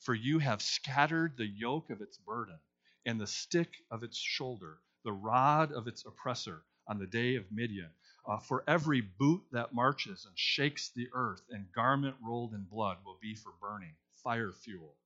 For 0.00 0.14
you 0.14 0.38
have 0.40 0.62
scattered 0.62 1.36
the 1.36 1.46
yoke 1.46 1.90
of 1.90 2.00
its 2.00 2.18
burden 2.18 2.58
and 3.06 3.20
the 3.20 3.26
stick 3.26 3.70
of 3.90 4.02
its 4.02 4.16
shoulder, 4.18 4.80
the 5.04 5.12
rod 5.12 5.72
of 5.72 5.86
its 5.86 6.04
oppressor 6.04 6.64
on 6.88 6.98
the 6.98 7.06
day 7.06 7.36
of 7.36 7.50
Midian. 7.52 7.90
Uh, 8.26 8.38
for 8.38 8.64
every 8.66 9.00
boot 9.00 9.42
that 9.52 9.74
marches 9.74 10.24
and 10.26 10.38
shakes 10.38 10.90
the 10.90 11.08
earth 11.14 11.42
and 11.50 11.72
garment 11.72 12.16
rolled 12.22 12.54
in 12.54 12.64
blood 12.64 12.98
will 13.04 13.18
be 13.22 13.34
for 13.34 13.52
burning, 13.60 13.94
fire 14.14 14.52
fuel. 14.52 14.96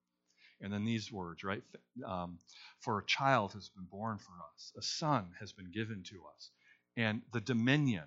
And 0.63 0.73
then 0.73 0.85
these 0.85 1.13
words, 1.13 1.45
right? 1.45 1.63
Um, 2.07 2.39
for 2.81 2.99
a 2.99 3.05
child 3.05 3.53
has 3.53 3.69
been 3.69 3.85
born 3.91 4.19
for 4.19 4.33
us, 4.55 4.73
a 4.79 4.83
son 4.83 5.27
has 5.41 5.53
been 5.53 5.71
given 5.73 6.03
to 6.05 6.23
us, 6.35 6.51
and 6.97 7.23
the 7.33 7.41
dominion 7.41 8.05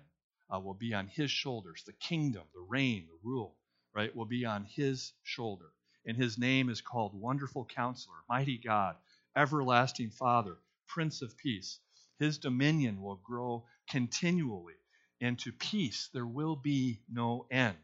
uh, 0.52 0.58
will 0.60 0.74
be 0.74 0.94
on 0.94 1.06
his 1.08 1.30
shoulders. 1.30 1.82
The 1.86 1.92
kingdom, 1.92 2.44
the 2.54 2.60
reign, 2.60 3.06
the 3.08 3.28
rule, 3.28 3.56
right, 3.94 4.14
will 4.14 4.26
be 4.26 4.44
on 4.44 4.64
his 4.64 5.12
shoulder. 5.22 5.66
And 6.06 6.16
his 6.16 6.38
name 6.38 6.70
is 6.70 6.80
called 6.80 7.20
Wonderful 7.20 7.66
Counselor, 7.66 8.16
Mighty 8.28 8.58
God, 8.58 8.96
Everlasting 9.36 10.10
Father, 10.10 10.56
Prince 10.86 11.20
of 11.22 11.36
Peace. 11.36 11.80
His 12.18 12.38
dominion 12.38 13.02
will 13.02 13.16
grow 13.16 13.66
continually, 13.90 14.76
and 15.20 15.38
to 15.40 15.52
peace 15.52 16.08
there 16.14 16.26
will 16.26 16.56
be 16.56 17.00
no 17.12 17.46
end. 17.50 17.76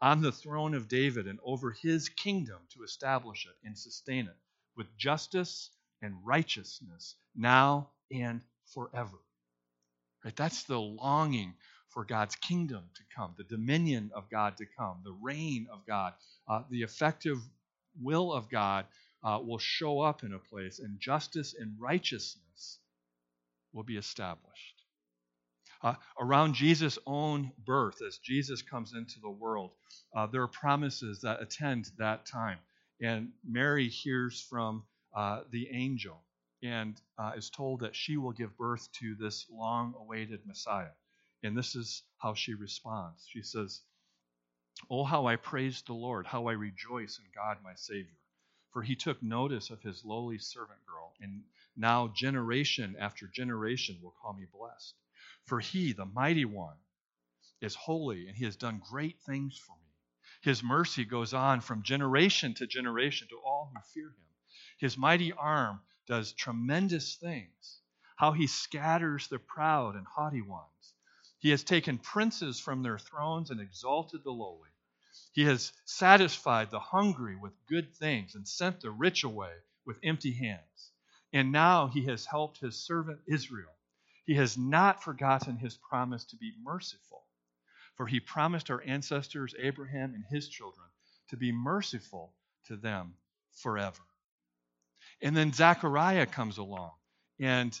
On 0.00 0.20
the 0.22 0.32
throne 0.32 0.74
of 0.74 0.88
David 0.88 1.26
and 1.26 1.38
over 1.44 1.72
his 1.72 2.08
kingdom 2.10 2.58
to 2.74 2.84
establish 2.84 3.46
it 3.46 3.66
and 3.66 3.76
sustain 3.78 4.26
it 4.26 4.36
with 4.76 4.96
justice 4.98 5.70
and 6.02 6.14
righteousness 6.24 7.16
now 7.34 7.88
and 8.12 8.42
forever. 8.74 9.18
Right? 10.24 10.36
That's 10.36 10.64
the 10.64 10.80
longing 10.80 11.54
for 11.88 12.04
God's 12.04 12.36
kingdom 12.36 12.84
to 12.94 13.02
come, 13.16 13.34
the 13.38 13.44
dominion 13.44 14.10
of 14.14 14.28
God 14.30 14.58
to 14.58 14.66
come, 14.78 15.00
the 15.04 15.16
reign 15.22 15.66
of 15.72 15.86
God, 15.86 16.12
uh, 16.48 16.62
the 16.70 16.82
effective 16.82 17.38
will 18.02 18.32
of 18.32 18.50
God 18.50 18.86
uh, 19.24 19.40
will 19.42 19.58
show 19.58 20.00
up 20.00 20.22
in 20.22 20.34
a 20.34 20.38
place, 20.38 20.78
and 20.78 21.00
justice 21.00 21.54
and 21.58 21.74
righteousness 21.80 22.78
will 23.72 23.84
be 23.84 23.96
established. 23.96 24.75
Uh, 25.82 25.94
around 26.18 26.54
Jesus' 26.54 26.98
own 27.06 27.52
birth, 27.64 28.00
as 28.06 28.18
Jesus 28.18 28.62
comes 28.62 28.94
into 28.94 29.20
the 29.20 29.30
world, 29.30 29.72
uh, 30.14 30.26
there 30.26 30.42
are 30.42 30.48
promises 30.48 31.20
that 31.20 31.42
attend 31.42 31.90
that 31.98 32.26
time. 32.26 32.58
And 33.00 33.32
Mary 33.44 33.88
hears 33.88 34.40
from 34.40 34.84
uh, 35.14 35.42
the 35.50 35.68
angel 35.70 36.22
and 36.62 37.00
uh, 37.18 37.32
is 37.36 37.50
told 37.50 37.80
that 37.80 37.94
she 37.94 38.16
will 38.16 38.32
give 38.32 38.56
birth 38.56 38.90
to 39.00 39.14
this 39.16 39.46
long 39.50 39.94
awaited 39.98 40.40
Messiah. 40.46 40.92
And 41.42 41.56
this 41.56 41.76
is 41.76 42.02
how 42.18 42.34
she 42.34 42.54
responds. 42.54 43.26
She 43.28 43.42
says, 43.42 43.82
Oh, 44.90 45.04
how 45.04 45.26
I 45.26 45.36
praise 45.36 45.82
the 45.82 45.94
Lord, 45.94 46.26
how 46.26 46.46
I 46.48 46.52
rejoice 46.52 47.18
in 47.18 47.24
God 47.34 47.58
my 47.62 47.74
Savior. 47.74 48.18
For 48.72 48.82
he 48.82 48.94
took 48.94 49.22
notice 49.22 49.70
of 49.70 49.80
his 49.80 50.04
lowly 50.04 50.38
servant 50.38 50.84
girl, 50.86 51.14
and 51.20 51.44
now 51.76 52.08
generation 52.08 52.94
after 52.98 53.26
generation 53.26 53.98
will 54.02 54.14
call 54.20 54.34
me 54.34 54.46
blessed. 54.52 54.94
For 55.46 55.60
he, 55.60 55.92
the 55.92 56.06
mighty 56.06 56.44
one, 56.44 56.76
is 57.60 57.74
holy, 57.74 58.26
and 58.28 58.36
he 58.36 58.44
has 58.44 58.56
done 58.56 58.82
great 58.90 59.20
things 59.22 59.56
for 59.56 59.72
me. 59.76 59.92
His 60.42 60.62
mercy 60.62 61.04
goes 61.04 61.32
on 61.32 61.60
from 61.60 61.82
generation 61.82 62.54
to 62.54 62.66
generation 62.66 63.28
to 63.28 63.38
all 63.38 63.70
who 63.72 63.80
fear 63.94 64.08
him. 64.08 64.26
His 64.78 64.98
mighty 64.98 65.32
arm 65.32 65.80
does 66.06 66.32
tremendous 66.32 67.16
things. 67.16 67.80
How 68.16 68.32
he 68.32 68.46
scatters 68.46 69.28
the 69.28 69.38
proud 69.38 69.94
and 69.94 70.06
haughty 70.06 70.42
ones. 70.42 70.94
He 71.38 71.50
has 71.50 71.62
taken 71.62 71.98
princes 71.98 72.58
from 72.58 72.82
their 72.82 72.98
thrones 72.98 73.50
and 73.50 73.60
exalted 73.60 74.24
the 74.24 74.32
lowly. 74.32 74.70
He 75.32 75.44
has 75.44 75.72
satisfied 75.84 76.70
the 76.70 76.80
hungry 76.80 77.36
with 77.36 77.52
good 77.66 77.94
things 77.94 78.34
and 78.34 78.48
sent 78.48 78.80
the 78.80 78.90
rich 78.90 79.22
away 79.22 79.54
with 79.84 79.98
empty 80.02 80.32
hands. 80.32 80.90
And 81.32 81.52
now 81.52 81.88
he 81.88 82.06
has 82.06 82.26
helped 82.26 82.58
his 82.58 82.76
servant 82.76 83.20
Israel. 83.26 83.75
He 84.26 84.34
has 84.34 84.58
not 84.58 85.02
forgotten 85.02 85.56
his 85.56 85.76
promise 85.76 86.24
to 86.26 86.36
be 86.36 86.52
merciful. 86.62 87.22
For 87.96 88.06
he 88.06 88.20
promised 88.20 88.70
our 88.70 88.82
ancestors, 88.86 89.54
Abraham 89.58 90.14
and 90.14 90.24
his 90.28 90.48
children, 90.48 90.86
to 91.30 91.36
be 91.36 91.52
merciful 91.52 92.34
to 92.66 92.76
them 92.76 93.14
forever. 93.52 94.02
And 95.22 95.36
then 95.36 95.52
Zechariah 95.52 96.26
comes 96.26 96.58
along 96.58 96.92
and 97.40 97.78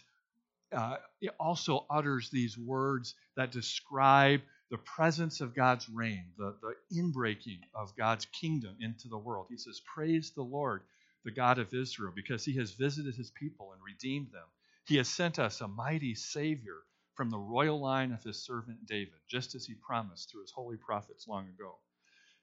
uh, 0.72 0.96
it 1.20 1.34
also 1.38 1.86
utters 1.90 2.30
these 2.30 2.58
words 2.58 3.14
that 3.36 3.52
describe 3.52 4.40
the 4.70 4.78
presence 4.78 5.40
of 5.40 5.54
God's 5.54 5.88
reign, 5.88 6.24
the, 6.36 6.54
the 6.60 6.98
inbreaking 6.98 7.60
of 7.74 7.96
God's 7.96 8.26
kingdom 8.26 8.76
into 8.80 9.08
the 9.08 9.18
world. 9.18 9.46
He 9.48 9.56
says, 9.56 9.80
Praise 9.94 10.32
the 10.34 10.42
Lord, 10.42 10.82
the 11.24 11.30
God 11.30 11.58
of 11.58 11.72
Israel, 11.72 12.12
because 12.14 12.44
he 12.44 12.56
has 12.56 12.72
visited 12.72 13.14
his 13.14 13.30
people 13.30 13.72
and 13.72 13.82
redeemed 13.82 14.32
them. 14.32 14.42
He 14.86 14.96
has 14.98 15.08
sent 15.08 15.38
us 15.38 15.60
a 15.60 15.68
mighty 15.68 16.14
Savior 16.14 16.78
from 17.14 17.30
the 17.30 17.38
royal 17.38 17.80
line 17.80 18.12
of 18.12 18.22
his 18.22 18.44
servant 18.44 18.86
David, 18.86 19.18
just 19.28 19.54
as 19.56 19.66
he 19.66 19.74
promised 19.74 20.30
through 20.30 20.42
his 20.42 20.52
holy 20.52 20.76
prophets 20.76 21.26
long 21.28 21.48
ago. 21.48 21.78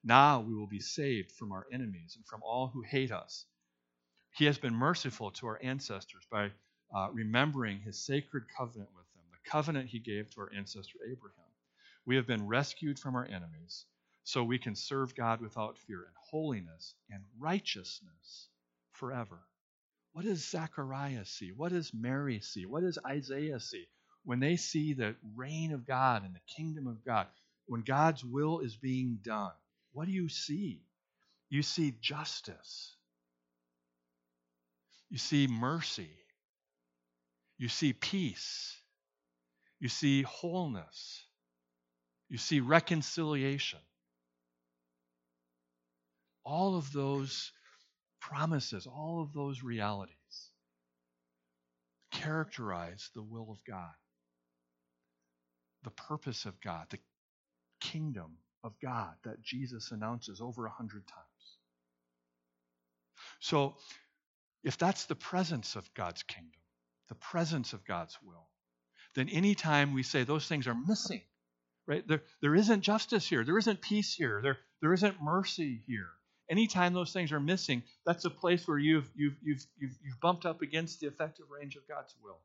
Now 0.03 0.41
we 0.41 0.53
will 0.53 0.67
be 0.67 0.82
saved 0.82 1.32
from 1.32 1.53
our 1.53 1.65
enemies 1.71 2.15
and 2.17 2.25
from 2.27 2.41
all 2.43 2.67
who 2.67 2.82
hate 2.82 3.12
us. 3.12 3.45
He 4.36 4.45
has 4.45 4.58
been 4.58 4.75
merciful 4.75 5.32
to 5.32 5.47
our 5.47 5.60
ancestors 5.63 6.25
by 6.29 6.51
uh, 6.93 7.10
remembering 7.13 7.79
his 7.79 8.06
sacred 8.06 8.43
covenant 8.58 8.89
with 8.95 9.06
them, 9.13 9.23
the 9.32 9.49
covenant 9.49 9.89
he 9.89 9.99
gave 9.99 10.29
to 10.32 10.41
our 10.41 10.51
ancestor 10.53 10.99
Abraham. 11.10 11.45
We 12.06 12.17
have 12.17 12.27
been 12.27 12.47
rescued 12.47 12.99
from 12.99 13.15
our 13.15 13.25
enemies 13.25 13.86
so 14.25 14.43
we 14.43 14.60
can 14.60 14.75
serve 14.75 15.15
God 15.15 15.39
without 15.41 15.77
fear 15.77 16.01
in 16.01 16.13
holiness 16.29 16.95
and 17.10 17.23
righteousness 17.39 18.49
forever. 18.91 19.39
What 20.13 20.26
does 20.26 20.47
Zechariah 20.49 21.26
see? 21.26 21.52
What 21.52 21.71
does 21.71 21.91
Mary 21.93 22.39
see? 22.39 22.65
What 22.65 22.82
does 22.84 22.99
Isaiah 23.06 23.60
see? 23.60 23.88
When 24.23 24.39
they 24.39 24.56
see 24.56 24.93
the 24.93 25.15
reign 25.36 25.73
of 25.73 25.86
God 25.86 26.23
and 26.23 26.34
the 26.34 26.54
kingdom 26.56 26.88
of 26.88 27.04
God, 27.04 27.28
when 27.65 27.82
God's 27.82 28.23
will 28.23 28.60
is 28.60 28.78
being 28.78 29.19
done, 29.23 29.52
what 29.91 30.06
do 30.06 30.12
you 30.12 30.30
see? 30.30 30.82
You 31.49 31.63
see 31.63 31.95
justice. 31.99 32.95
You 35.10 35.17
see 35.17 35.47
mercy. 35.47 36.10
You 37.58 37.67
see 37.67 37.93
peace. 37.93 38.76
You 39.80 39.89
see 39.89 40.21
wholeness. 40.21 41.26
You 42.30 42.38
see 42.38 42.60
reconciliation. 42.60 43.80
All 46.45 46.78
of 46.78 46.91
those 46.93 47.52
promises, 48.30 48.88
all 48.88 49.22
of 49.22 49.34
those 49.34 49.64
realities 49.64 50.16
characterize 52.12 53.10
the 53.16 53.22
will 53.22 53.52
of 53.52 53.58
God, 53.68 53.94
the 55.84 55.90
purpose 55.90 56.46
of 56.46 56.60
God, 56.62 56.86
the 56.90 57.00
kingdom 57.82 58.38
of 58.64 58.74
God 58.82 59.14
that 59.26 59.42
Jesus 59.42 59.92
announces 59.92 60.40
over 60.40 60.66
a 60.66 60.72
hundred 60.72 61.06
times. 61.06 61.28
So, 63.42 63.76
if 64.64 64.78
that's 64.78 65.06
the 65.06 65.16
presence 65.16 65.76
of 65.76 65.94
God's 65.94 66.24
kingdom, 66.24 66.62
the 67.10 67.16
presence 67.16 67.74
of 67.74 67.86
God's 67.86 68.18
will, 68.24 68.48
then 69.16 69.28
anytime 69.28 69.94
we 69.94 70.04
say 70.04 70.24
those 70.24 70.48
things 70.48 70.66
are 70.68 70.76
missing, 70.88 71.22
right? 71.86 72.08
There, 72.08 72.22
there 72.42 72.56
isn't 72.56 72.82
justice 72.82 73.28
here. 73.28 73.44
There 73.44 73.58
isn't 73.58 73.82
peace 73.82 74.14
here. 74.14 74.40
There, 74.42 74.58
there 74.82 74.94
isn't 74.94 75.22
mercy 75.22 75.84
here. 75.86 76.10
Anytime 76.49 76.93
those 76.93 77.13
things 77.13 77.32
are 77.32 77.39
missing, 77.39 77.84
that's 78.06 78.25
a 78.25 78.29
place 78.29 78.67
where 78.67 78.77
you've, 78.77 79.10
you've, 79.15 79.38
you've, 79.41 79.65
you've, 79.79 79.97
you've 80.03 80.19
bumped 80.21 80.45
up 80.45 80.62
against 80.62 80.99
the 80.99 81.08
effective 81.08 81.45
range 81.49 81.75
of 81.75 81.88
God's 81.88 82.13
will. 82.23 82.39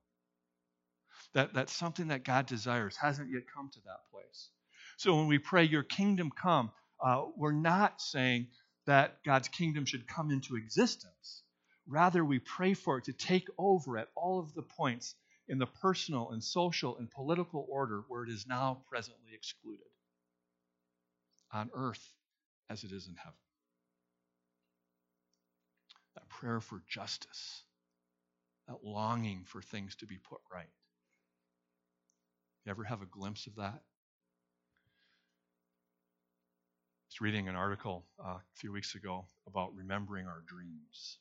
That, 1.34 1.52
that's 1.52 1.72
something 1.72 2.08
that 2.08 2.24
God 2.24 2.46
desires 2.46 2.96
hasn't 2.96 3.30
yet 3.30 3.42
come 3.52 3.70
to 3.72 3.80
that 3.87 4.00
place. 4.12 4.48
So 4.96 5.14
when 5.16 5.26
we 5.26 5.38
pray, 5.38 5.64
Your 5.64 5.82
kingdom 5.82 6.30
come, 6.30 6.70
uh, 7.04 7.24
we're 7.37 7.52
not 7.52 8.00
saying 8.00 8.48
that 8.87 9.22
God's 9.24 9.48
kingdom 9.48 9.84
should 9.84 10.06
come 10.08 10.30
into 10.30 10.56
existence. 10.56 11.42
Rather, 11.87 12.24
we 12.24 12.38
pray 12.38 12.74
for 12.74 12.98
it 12.98 13.04
to 13.04 13.12
take 13.12 13.48
over 13.58 13.98
at 13.98 14.08
all 14.14 14.38
of 14.38 14.54
the 14.54 14.62
points 14.62 15.14
in 15.48 15.58
the 15.58 15.66
personal 15.66 16.30
and 16.30 16.42
social 16.42 16.98
and 16.98 17.11
political 17.11 17.66
order 17.70 18.04
where 18.08 18.24
it 18.24 18.30
is 18.30 18.46
now 18.46 18.82
presently 18.88 19.32
excluded 19.34 19.87
on 21.52 21.70
earth 21.74 22.12
as 22.68 22.84
it 22.84 22.92
is 22.92 23.08
in 23.08 23.14
heaven. 23.14 23.34
Prayer 26.38 26.61
for 26.61 26.81
justice, 26.88 27.64
that 28.68 28.85
longing 28.85 29.42
for 29.44 29.61
things 29.61 29.96
to 29.96 30.07
be 30.07 30.18
put 30.18 30.38
right. 30.53 30.70
You 32.64 32.70
ever 32.70 32.85
have 32.85 33.03
a 33.03 33.07
glimpse 33.07 33.48
of 33.48 33.57
that? 33.57 33.74
I 33.74 33.81
was 37.09 37.20
reading 37.20 37.48
an 37.48 37.57
article 37.57 38.05
uh, 38.24 38.35
a 38.35 38.42
few 38.55 38.70
weeks 38.70 38.94
ago 38.94 39.27
about 39.48 39.74
remembering 39.74 40.29
our 40.29 40.44
dreams. 40.46 41.18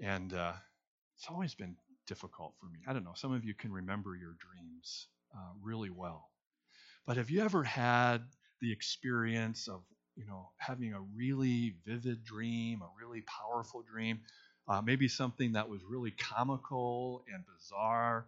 And 0.00 0.32
uh, 0.32 0.52
it's 1.16 1.26
always 1.28 1.56
been 1.56 1.74
difficult 2.06 2.54
for 2.60 2.66
me. 2.66 2.78
I 2.86 2.92
don't 2.92 3.02
know, 3.02 3.14
some 3.16 3.32
of 3.32 3.44
you 3.44 3.52
can 3.52 3.72
remember 3.72 4.14
your 4.14 4.36
dreams 4.38 5.08
uh, 5.34 5.54
really 5.60 5.90
well. 5.90 6.30
But 7.04 7.16
have 7.16 7.30
you 7.30 7.40
ever 7.42 7.64
had 7.64 8.18
the 8.60 8.70
experience 8.70 9.66
of, 9.66 9.82
you 10.18 10.26
know, 10.26 10.50
having 10.58 10.92
a 10.94 11.00
really 11.00 11.76
vivid 11.86 12.24
dream, 12.24 12.82
a 12.82 12.90
really 13.00 13.22
powerful 13.22 13.82
dream, 13.82 14.20
uh, 14.68 14.82
maybe 14.82 15.08
something 15.08 15.52
that 15.52 15.68
was 15.68 15.80
really 15.88 16.10
comical 16.10 17.24
and 17.32 17.44
bizarre, 17.46 18.26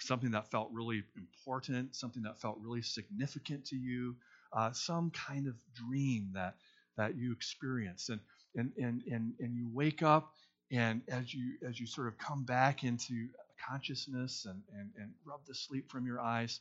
something 0.00 0.32
that 0.32 0.50
felt 0.50 0.70
really 0.72 1.04
important, 1.16 1.94
something 1.94 2.22
that 2.24 2.40
felt 2.40 2.58
really 2.60 2.82
significant 2.82 3.64
to 3.66 3.76
you, 3.76 4.16
uh, 4.52 4.72
some 4.72 5.10
kind 5.12 5.46
of 5.46 5.54
dream 5.74 6.30
that 6.34 6.56
that 6.96 7.16
you 7.16 7.32
experienced, 7.32 8.10
and 8.10 8.20
and 8.56 8.72
and 8.76 9.02
and 9.10 9.34
and 9.40 9.56
you 9.56 9.70
wake 9.72 10.02
up 10.02 10.32
and 10.72 11.02
as 11.08 11.32
you 11.32 11.54
as 11.66 11.78
you 11.80 11.86
sort 11.86 12.08
of 12.08 12.18
come 12.18 12.44
back 12.44 12.84
into 12.84 13.28
consciousness 13.68 14.46
and 14.46 14.62
and, 14.78 14.90
and 15.00 15.12
rub 15.24 15.40
the 15.46 15.54
sleep 15.54 15.90
from 15.90 16.06
your 16.06 16.20
eyes, 16.20 16.60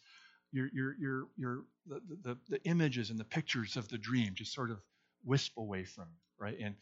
your 0.51 0.69
your 0.73 0.95
your 0.99 1.27
your 1.37 1.63
the, 1.87 2.01
the, 2.23 2.37
the 2.49 2.63
images 2.65 3.09
and 3.09 3.19
the 3.19 3.23
pictures 3.25 3.77
of 3.77 3.87
the 3.89 3.97
dream 3.97 4.33
just 4.35 4.53
sort 4.53 4.71
of 4.71 4.79
wisp 5.25 5.57
away 5.57 5.83
from 5.83 6.05
you, 6.09 6.45
right? 6.45 6.57
And 6.59 6.75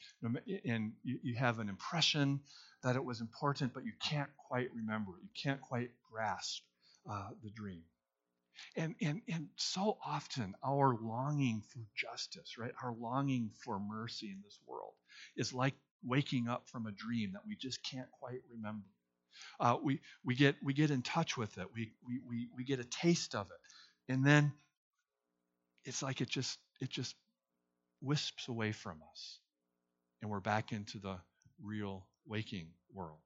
and 0.65 0.93
you, 1.03 1.19
you 1.23 1.35
have 1.35 1.59
an 1.59 1.69
impression 1.69 2.39
that 2.83 2.95
it 2.95 3.03
was 3.03 3.21
important, 3.21 3.73
but 3.73 3.85
you 3.85 3.93
can't 4.01 4.29
quite 4.37 4.69
remember 4.75 5.11
it. 5.17 5.23
You 5.23 5.41
can't 5.41 5.61
quite 5.61 5.91
grasp 6.11 6.63
uh, 7.09 7.29
the 7.43 7.49
dream. 7.49 7.83
And, 8.77 8.95
and, 9.01 9.21
and 9.27 9.49
so 9.57 9.97
often, 10.05 10.55
our 10.63 10.95
longing 11.01 11.61
for 11.73 11.79
justice, 11.95 12.57
right, 12.57 12.71
our 12.83 12.93
longing 12.93 13.51
for 13.63 13.79
mercy 13.79 14.27
in 14.27 14.41
this 14.43 14.59
world 14.65 14.93
is 15.35 15.53
like 15.53 15.73
waking 16.03 16.47
up 16.47 16.69
from 16.69 16.85
a 16.85 16.91
dream 16.91 17.31
that 17.33 17.41
we 17.47 17.55
just 17.55 17.83
can't 17.83 18.09
quite 18.11 18.41
remember. 18.49 18.87
Uh, 19.59 19.77
we, 19.83 20.01
we, 20.23 20.35
get, 20.35 20.55
we 20.63 20.73
get 20.73 20.91
in 20.91 21.01
touch 21.01 21.37
with 21.37 21.57
it, 21.57 21.67
we, 21.73 21.91
we, 22.07 22.19
we, 22.27 22.47
we 22.55 22.63
get 22.63 22.79
a 22.79 22.85
taste 22.85 23.35
of 23.35 23.47
it, 23.47 24.13
and 24.13 24.25
then 24.25 24.53
it's 25.83 26.01
like 26.01 26.21
it 26.21 26.29
just, 26.29 26.59
it 26.81 26.89
just 26.89 27.15
wisps 28.01 28.47
away 28.47 28.71
from 28.71 28.97
us, 29.11 29.39
and 30.21 30.31
we're 30.31 30.39
back 30.39 30.71
into 30.71 30.99
the 30.99 31.17
real 31.63 32.05
waking 32.25 32.67
world. 32.93 33.19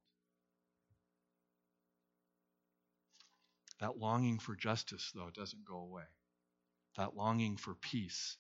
That 3.80 3.98
longing 3.98 4.40
for 4.40 4.56
justice, 4.56 5.12
though, 5.16 5.30
doesn't 5.34 5.66
go 5.66 5.78
away. 5.78 6.04
That 6.98 7.16
longing 7.16 7.56
for 7.56 7.76
peace, 7.76 8.36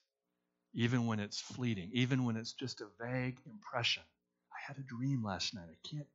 even 0.73 1.05
when 1.05 1.19
it's 1.19 1.39
fleeting, 1.39 1.91
even 1.93 2.25
when 2.25 2.35
it's 2.35 2.53
just 2.53 2.81
a 2.81 2.87
vague 3.01 3.39
impression, 3.49 4.03
I 4.51 4.57
had 4.67 4.77
a 4.77 4.83
dream 4.83 5.23
last 5.23 5.53
night. 5.55 5.69
I 5.69 5.87
can't, 5.87 6.07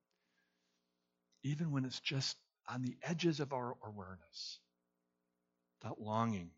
even 1.44 1.70
when 1.70 1.85
it's 1.85 2.00
just 2.00 2.37
on 2.68 2.83
the 2.83 2.96
edges 3.02 3.38
of 3.38 3.52
our 3.52 3.76
awareness, 3.87 4.59
that 5.83 6.00
longing 6.00 6.50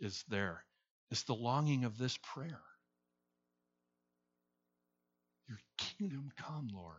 is 0.00 0.24
there. 0.28 0.64
It's 1.10 1.24
the 1.24 1.34
longing 1.34 1.84
of 1.84 1.98
this 1.98 2.16
prayer. 2.22 2.62
Your 5.48 5.58
kingdom 5.76 6.30
come, 6.36 6.68
Lord. 6.72 6.96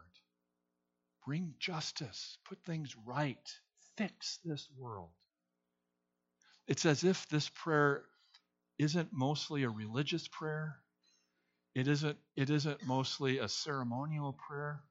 Bring 1.25 1.55
justice, 1.59 2.37
put 2.47 2.59
things 2.65 2.95
right, 3.05 3.49
fix 3.97 4.39
this 4.43 4.67
world. 4.77 5.09
It's 6.67 6.85
as 6.85 7.03
if 7.03 7.27
this 7.29 7.49
prayer 7.49 8.03
isn't 8.77 9.09
mostly 9.11 9.63
a 9.63 9.69
religious 9.69 10.27
prayer, 10.27 10.75
it 11.73 11.87
isn't, 11.87 12.17
it 12.35 12.49
isn't 12.49 12.85
mostly 12.85 13.39
a 13.39 13.47
ceremonial 13.47 14.33
prayer, 14.33 14.81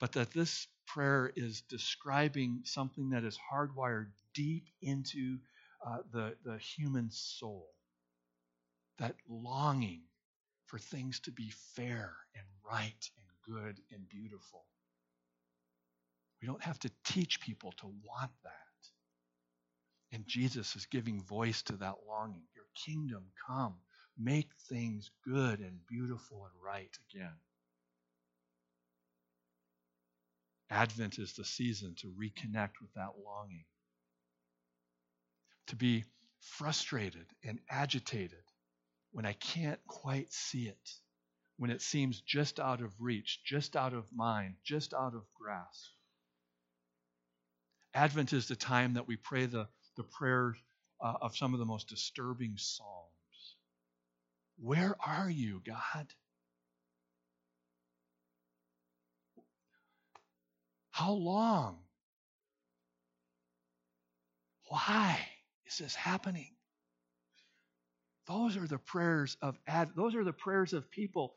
but 0.00 0.12
that 0.12 0.30
this 0.32 0.66
prayer 0.86 1.32
is 1.36 1.62
describing 1.62 2.60
something 2.64 3.10
that 3.10 3.24
is 3.24 3.38
hardwired 3.52 4.08
deep 4.34 4.68
into 4.80 5.38
uh, 5.86 5.98
the, 6.12 6.34
the 6.44 6.58
human 6.58 7.10
soul. 7.10 7.68
That 8.98 9.16
longing 9.28 10.02
for 10.66 10.78
things 10.78 11.20
to 11.20 11.30
be 11.30 11.50
fair 11.76 12.14
and 12.34 12.46
right 12.70 13.10
and 13.16 13.56
good 13.56 13.80
and 13.92 14.08
beautiful. 14.08 14.64
We 16.40 16.46
don't 16.46 16.62
have 16.62 16.78
to 16.80 16.90
teach 17.04 17.40
people 17.40 17.72
to 17.78 17.86
want 17.86 18.30
that. 18.44 18.52
And 20.12 20.26
Jesus 20.26 20.76
is 20.76 20.86
giving 20.86 21.22
voice 21.22 21.62
to 21.62 21.76
that 21.78 21.94
longing. 22.06 22.42
Your 22.54 22.66
kingdom 22.84 23.24
come 23.46 23.76
make 24.18 24.50
things 24.68 25.10
good 25.24 25.60
and 25.60 25.78
beautiful 25.88 26.44
and 26.44 26.64
right 26.64 26.96
again. 27.10 27.34
Advent 30.72 31.18
is 31.18 31.34
the 31.34 31.44
season 31.44 31.94
to 31.98 32.08
reconnect 32.08 32.80
with 32.80 32.92
that 32.94 33.10
longing, 33.24 33.66
to 35.66 35.76
be 35.76 36.04
frustrated 36.40 37.26
and 37.44 37.58
agitated 37.70 38.42
when 39.12 39.26
I 39.26 39.34
can't 39.34 39.78
quite 39.86 40.32
see 40.32 40.68
it, 40.68 40.90
when 41.58 41.70
it 41.70 41.82
seems 41.82 42.22
just 42.22 42.58
out 42.58 42.80
of 42.80 42.90
reach, 42.98 43.40
just 43.44 43.76
out 43.76 43.92
of 43.92 44.06
mind, 44.14 44.54
just 44.64 44.94
out 44.94 45.14
of 45.14 45.24
grasp. 45.38 45.90
Advent 47.92 48.32
is 48.32 48.48
the 48.48 48.56
time 48.56 48.94
that 48.94 49.06
we 49.06 49.16
pray 49.16 49.44
the, 49.44 49.68
the 49.98 50.04
prayers 50.04 50.56
uh, 51.04 51.14
of 51.20 51.36
some 51.36 51.52
of 51.52 51.58
the 51.60 51.66
most 51.66 51.88
disturbing 51.88 52.54
psalms. 52.56 53.56
Where 54.58 54.96
are 55.04 55.28
you, 55.28 55.60
God? 55.66 56.06
How 60.92 61.12
long? 61.12 61.78
Why 64.68 65.18
is 65.66 65.78
this 65.78 65.94
happening? 65.94 66.54
Those 68.28 68.56
are 68.56 68.66
the 68.66 68.78
prayers 68.78 69.36
of 69.42 69.58
those 69.96 70.14
are 70.14 70.24
the 70.24 70.32
prayers 70.32 70.72
of 70.72 70.90
people 70.90 71.34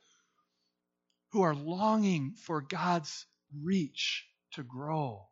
who 1.31 1.41
are 1.41 1.55
longing 1.55 2.35
for 2.37 2.61
God's 2.61 3.25
reach 3.61 4.25
to 4.51 4.63
grow, 4.63 5.27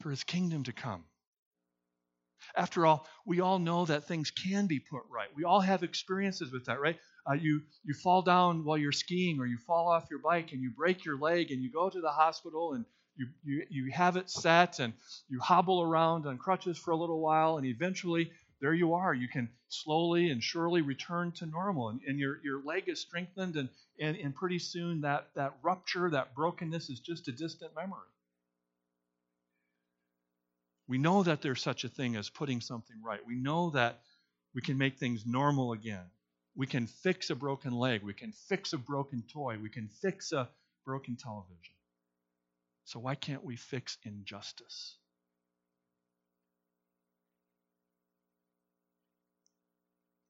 for 0.00 0.10
his 0.10 0.24
kingdom 0.24 0.64
to 0.64 0.72
come. 0.72 1.04
After 2.56 2.86
all, 2.86 3.06
we 3.26 3.40
all 3.40 3.58
know 3.58 3.84
that 3.84 4.04
things 4.04 4.30
can 4.30 4.66
be 4.66 4.80
put 4.80 5.02
right. 5.10 5.28
We 5.36 5.44
all 5.44 5.60
have 5.60 5.82
experiences 5.82 6.50
with 6.50 6.64
that, 6.66 6.80
right? 6.80 6.98
Uh, 7.28 7.34
you 7.34 7.60
you 7.84 7.92
fall 7.94 8.22
down 8.22 8.64
while 8.64 8.78
you're 8.78 8.92
skiing, 8.92 9.38
or 9.40 9.46
you 9.46 9.58
fall 9.58 9.88
off 9.88 10.08
your 10.10 10.20
bike 10.20 10.52
and 10.52 10.62
you 10.62 10.70
break 10.70 11.04
your 11.04 11.18
leg, 11.18 11.50
and 11.50 11.62
you 11.62 11.70
go 11.70 11.90
to 11.90 12.00
the 12.00 12.10
hospital 12.10 12.72
and 12.72 12.84
you, 13.16 13.26
you, 13.44 13.66
you 13.70 13.92
have 13.92 14.16
it 14.16 14.30
set 14.30 14.78
and 14.78 14.92
you 15.28 15.40
hobble 15.40 15.82
around 15.82 16.26
on 16.26 16.38
crutches 16.38 16.78
for 16.78 16.92
a 16.92 16.96
little 16.96 17.20
while, 17.20 17.58
and 17.58 17.66
eventually 17.66 18.30
there 18.60 18.74
you 18.74 18.94
are. 18.94 19.12
You 19.14 19.28
can 19.28 19.50
slowly 19.68 20.30
and 20.30 20.42
surely 20.42 20.82
return 20.82 21.32
to 21.32 21.46
normal, 21.46 21.88
and, 21.88 22.00
and 22.06 22.18
your, 22.18 22.38
your 22.44 22.62
leg 22.62 22.88
is 22.88 23.00
strengthened, 23.00 23.56
and, 23.56 23.68
and, 24.00 24.16
and 24.16 24.34
pretty 24.34 24.58
soon 24.58 25.00
that, 25.02 25.28
that 25.34 25.54
rupture, 25.62 26.10
that 26.10 26.34
brokenness 26.34 26.88
is 26.88 27.00
just 27.00 27.28
a 27.28 27.32
distant 27.32 27.74
memory. 27.74 28.08
We 30.88 30.98
know 30.98 31.22
that 31.22 31.42
there's 31.42 31.62
such 31.62 31.84
a 31.84 31.88
thing 31.88 32.16
as 32.16 32.30
putting 32.30 32.60
something 32.60 32.96
right. 33.02 33.20
We 33.26 33.34
know 33.34 33.70
that 33.70 34.00
we 34.54 34.62
can 34.62 34.78
make 34.78 34.98
things 34.98 35.26
normal 35.26 35.72
again. 35.72 36.04
We 36.54 36.66
can 36.66 36.86
fix 36.86 37.30
a 37.30 37.34
broken 37.34 37.72
leg. 37.72 38.02
We 38.02 38.14
can 38.14 38.32
fix 38.32 38.72
a 38.72 38.78
broken 38.78 39.22
toy. 39.30 39.58
We 39.60 39.68
can 39.68 39.88
fix 39.88 40.32
a 40.32 40.48
broken 40.84 41.16
television. 41.16 41.74
So, 42.84 43.00
why 43.00 43.16
can't 43.16 43.44
we 43.44 43.56
fix 43.56 43.98
injustice? 44.04 44.96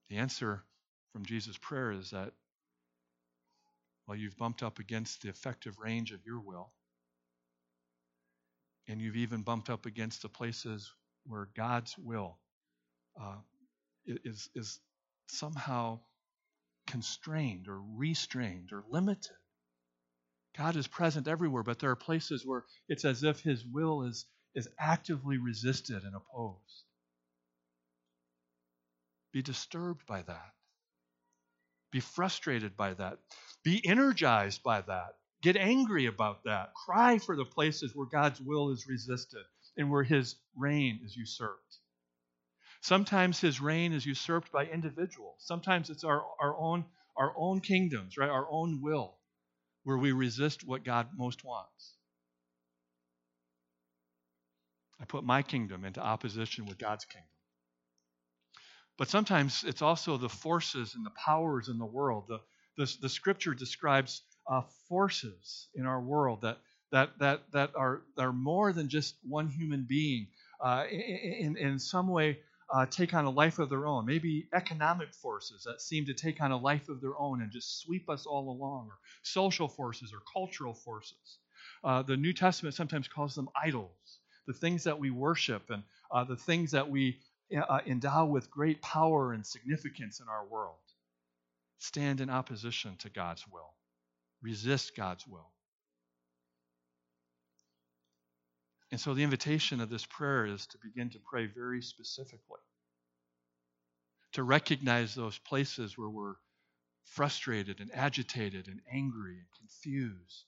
The 0.09 0.17
answer 0.17 0.63
from 1.13 1.27
Jesus' 1.27 1.59
prayer 1.59 1.93
is 1.93 2.11
that 2.11 2.33
while 4.07 4.15
well, 4.15 4.19
you've 4.19 4.37
bumped 4.37 4.63
up 4.63 4.79
against 4.79 5.23
the 5.23 5.29
effective 5.29 5.79
range 5.79 6.13
of 6.13 6.25
your 6.25 6.41
will, 6.41 6.71
and 8.89 9.01
you've 9.01 9.17
even 9.17 9.43
bumped 9.43 9.71
up 9.71 9.87
against 9.87 10.23
the 10.23 10.29
places 10.29 10.93
where 11.25 11.49
God's 11.57 11.97
will 11.99 12.39
uh, 13.21 13.37
is, 14.07 14.49
is 14.55 14.81
somehow 15.29 16.01
constrained 16.87 17.69
or 17.69 17.81
restrained 17.97 18.73
or 18.73 18.85
limited. 18.91 19.37
God 20.57 20.77
is 20.77 20.87
present 20.87 21.29
everywhere, 21.29 21.63
but 21.63 21.79
there 21.79 21.91
are 21.91 21.97
places 21.97 22.47
where 22.47 22.65
it's 22.89 23.05
as 23.05 23.23
if 23.23 23.41
His 23.41 23.65
will 23.65 24.03
is, 24.03 24.27
is 24.55 24.69
actively 24.79 25.37
resisted 25.37 26.03
and 26.03 26.15
opposed. 26.15 26.85
Be 29.33 29.43
disturbed 29.43 30.07
by 30.07 30.23
that. 30.23 30.53
Be 31.91 32.01
frustrated 32.01 32.77
by 32.77 32.95
that. 32.95 33.19
Be 33.65 33.87
energized 33.87 34.63
by 34.63 34.81
that. 34.83 35.17
Get 35.47 35.57
angry 35.57 36.07
about 36.07 36.43
that. 36.43 36.75
Cry 36.75 37.19
for 37.19 37.37
the 37.37 37.45
places 37.45 37.95
where 37.95 38.09
God's 38.09 38.41
will 38.41 38.71
is 38.71 38.89
resisted 38.89 39.45
and 39.77 39.89
where 39.93 40.03
His 40.03 40.35
reign 40.57 40.99
is 41.05 41.17
usurped. 41.17 41.79
Sometimes 42.81 43.39
his 43.39 43.61
reign 43.61 43.93
is 43.93 44.05
usurped 44.05 44.51
by 44.51 44.67
individuals. 44.67 45.37
Sometimes 45.39 45.89
it's 45.89 46.03
our, 46.03 46.25
our, 46.41 46.57
own, 46.59 46.85
our 47.17 47.33
own 47.37 47.61
kingdoms, 47.61 48.19
right? 48.19 48.29
Our 48.29 48.51
own 48.51 48.81
will, 48.83 49.19
where 49.85 49.97
we 49.97 50.11
resist 50.11 50.67
what 50.67 50.83
God 50.83 51.11
most 51.17 51.45
wants. 51.45 51.95
I 55.01 55.05
put 55.05 55.23
my 55.23 55.43
kingdom 55.43 55.85
into 55.85 56.01
opposition 56.01 56.67
with 56.67 56.79
God's 56.79 57.05
kingdom. 57.05 57.31
But 58.99 59.11
sometimes 59.11 59.63
it's 59.63 59.83
also 59.83 60.17
the 60.17 60.29
forces 60.29 60.97
and 60.97 61.07
the 61.07 61.15
powers 61.25 61.69
in 61.69 61.79
the 61.79 61.87
world. 61.87 62.25
The, 62.27 62.41
the, 62.77 62.97
the 63.03 63.09
scripture 63.09 63.55
describes 63.55 64.23
uh, 64.49 64.63
forces 64.89 65.69
in 65.75 65.87
our 65.87 66.01
world 66.01 66.43
that, 66.43 66.59
that, 66.93 67.19
that, 67.19 67.43
that, 67.53 67.71
are, 67.75 68.03
are 68.19 68.33
more 68.33 68.73
than 68.73 68.89
just 68.89 69.17
one 69.23 69.49
human 69.49 69.85
being. 69.89 70.29
Uh, 70.61 70.85
in, 70.91 71.57
in 71.57 71.79
some 71.79 72.09
way, 72.09 72.39
uh, 72.75 72.87
take 72.87 73.15
on 73.15 73.25
a 73.25 73.31
life 73.31 73.59
of 73.59 73.71
their 73.71 73.87
own. 73.87 74.07
Maybe 74.07 74.49
economic 74.55 75.15
forces 75.15 75.65
that 75.65 75.81
seem 75.81 76.07
to 76.07 76.15
take 76.15 76.41
on 76.41 76.51
a 76.51 76.57
life 76.57 76.89
of 76.89 77.01
their 77.01 77.17
own 77.19 77.43
and 77.43 77.53
just 77.53 77.81
sweep 77.81 78.09
us 78.09 78.27
all 78.27 78.51
along, 78.51 78.87
or 78.89 78.99
social 79.23 79.69
forces 79.69 80.13
or 80.13 80.21
cultural 80.33 80.75
forces. 80.75 81.39
Uh, 81.85 82.03
the 82.03 82.17
New 82.17 82.33
Testament 82.33 82.75
sometimes 82.75 83.09
calls 83.09 83.35
them 83.35 83.49
idols, 83.61 84.19
the 84.47 84.53
things 84.53 84.85
that 84.85 84.99
we 84.99 85.11
worship 85.11 85.71
and 85.71 85.83
uh, 86.11 86.25
the 86.25 86.37
things 86.37 86.73
that 86.73 86.91
we 86.91 87.19
uh, 87.57 87.81
endow 87.87 88.25
with 88.25 88.51
great 88.51 88.83
power 88.83 89.33
and 89.33 89.47
significance 89.47 90.21
in 90.21 90.29
our 90.29 90.45
world. 90.47 90.75
Stand 91.79 92.21
in 92.21 92.31
opposition 92.31 92.97
to 92.99 93.11
God's 93.11 93.45
will, 93.47 93.75
resist 94.43 94.97
God's 94.97 95.27
will. 95.27 95.51
And 98.93 99.01
so 99.01 99.15
the 99.15 99.25
invitation 99.25 99.81
of 99.81 99.91
this 99.91 100.07
prayer 100.07 100.47
is 100.47 100.67
to 100.69 100.79
begin 100.83 101.11
to 101.11 101.19
pray 101.19 101.47
very 101.47 101.83
specifically, 101.83 102.61
to 104.33 104.43
recognize 104.43 105.15
those 105.15 105.39
places 105.39 105.99
where 105.99 106.09
we're 106.09 106.37
frustrated 107.05 107.81
and 107.81 107.91
agitated 107.93 108.69
and 108.69 108.81
angry 108.93 109.39
and 109.39 109.47
confused, 109.59 110.45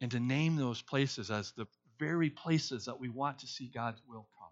and 0.00 0.10
to 0.10 0.20
name 0.20 0.56
those 0.56 0.82
places 0.82 1.30
as 1.30 1.52
the 1.52 1.66
very 1.98 2.30
places 2.30 2.84
that 2.86 3.00
we 3.00 3.08
want 3.08 3.38
to 3.38 3.46
see 3.46 3.70
God's 3.72 4.00
will 4.08 4.26
come. 4.38 4.48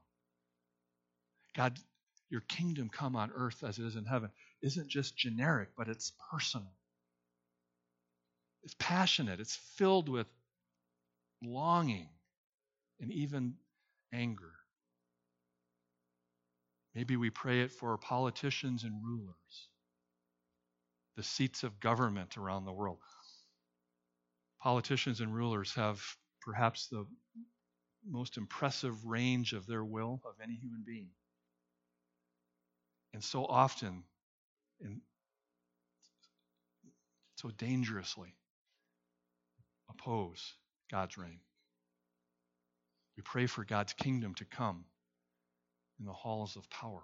God, 1.54 1.78
your 2.30 2.40
kingdom 2.42 2.88
come 2.88 3.16
on 3.16 3.32
earth 3.34 3.62
as 3.62 3.78
it 3.78 3.84
is 3.84 3.96
in 3.96 4.04
heaven 4.04 4.30
isn't 4.62 4.88
just 4.88 5.16
generic, 5.16 5.70
but 5.76 5.88
it's 5.88 6.12
personal. 6.30 6.72
It's 8.64 8.74
passionate. 8.78 9.40
It's 9.40 9.56
filled 9.76 10.08
with 10.08 10.26
longing, 11.42 12.08
and 13.00 13.12
even 13.12 13.54
anger. 14.12 14.52
Maybe 16.94 17.16
we 17.16 17.30
pray 17.30 17.60
it 17.60 17.72
for 17.72 17.98
politicians 17.98 18.84
and 18.84 19.04
rulers, 19.04 19.68
the 21.16 21.22
seats 21.22 21.62
of 21.62 21.80
government 21.80 22.38
around 22.38 22.64
the 22.64 22.72
world. 22.72 22.98
Politicians 24.62 25.20
and 25.20 25.34
rulers 25.34 25.74
have 25.74 26.00
perhaps 26.40 26.88
the 26.88 27.06
most 28.08 28.36
impressive 28.38 29.04
range 29.04 29.52
of 29.52 29.66
their 29.66 29.84
will 29.84 30.22
of 30.24 30.34
any 30.42 30.54
human 30.54 30.84
being. 30.86 31.10
And 33.12 33.22
so 33.22 33.44
often, 33.44 34.04
and 34.80 35.00
so 37.36 37.50
dangerously, 37.50 38.34
oppose 39.98 40.54
God's 40.90 41.16
reign. 41.18 41.40
We 43.16 43.22
pray 43.22 43.46
for 43.46 43.64
God's 43.64 43.92
kingdom 43.92 44.34
to 44.36 44.44
come 44.44 44.84
in 45.98 46.06
the 46.06 46.12
halls 46.12 46.56
of 46.56 46.68
power. 46.70 47.02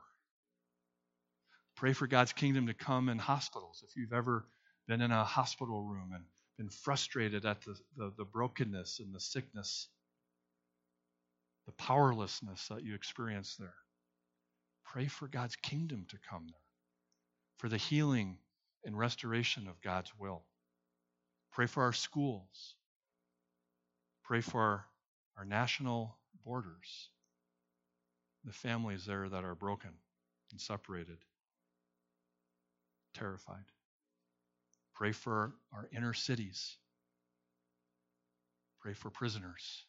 Pray 1.76 1.92
for 1.92 2.06
God's 2.06 2.32
kingdom 2.32 2.66
to 2.66 2.74
come 2.74 3.08
in 3.08 3.18
hospitals. 3.18 3.82
If 3.88 3.96
you've 3.96 4.12
ever 4.12 4.46
been 4.86 5.00
in 5.00 5.12
a 5.12 5.24
hospital 5.24 5.82
room 5.82 6.10
and 6.14 6.24
been 6.58 6.68
frustrated 6.68 7.46
at 7.46 7.62
the, 7.62 7.74
the, 7.96 8.12
the 8.18 8.24
brokenness 8.24 9.00
and 9.00 9.14
the 9.14 9.20
sickness, 9.20 9.88
the 11.66 11.72
powerlessness 11.72 12.68
that 12.68 12.82
you 12.82 12.94
experience 12.94 13.56
there, 13.56 13.74
pray 14.84 15.06
for 15.06 15.28
God's 15.28 15.56
kingdom 15.56 16.06
to 16.10 16.18
come 16.28 16.46
there, 16.48 16.60
for 17.58 17.68
the 17.68 17.76
healing 17.76 18.36
and 18.84 18.98
restoration 18.98 19.68
of 19.68 19.80
God's 19.80 20.10
will. 20.18 20.42
Pray 21.52 21.66
for 21.66 21.84
our 21.84 21.92
schools. 21.92 22.74
Pray 24.30 24.42
for 24.42 24.60
our, 24.60 24.86
our 25.38 25.44
national 25.44 26.16
borders, 26.44 27.08
the 28.44 28.52
families 28.52 29.04
there 29.04 29.28
that 29.28 29.42
are 29.42 29.56
broken 29.56 29.90
and 30.52 30.60
separated, 30.60 31.16
terrified. 33.12 33.64
Pray 34.94 35.10
for 35.10 35.52
our 35.72 35.88
inner 35.92 36.14
cities. 36.14 36.76
Pray 38.78 38.92
for 38.92 39.10
prisoners. 39.10 39.82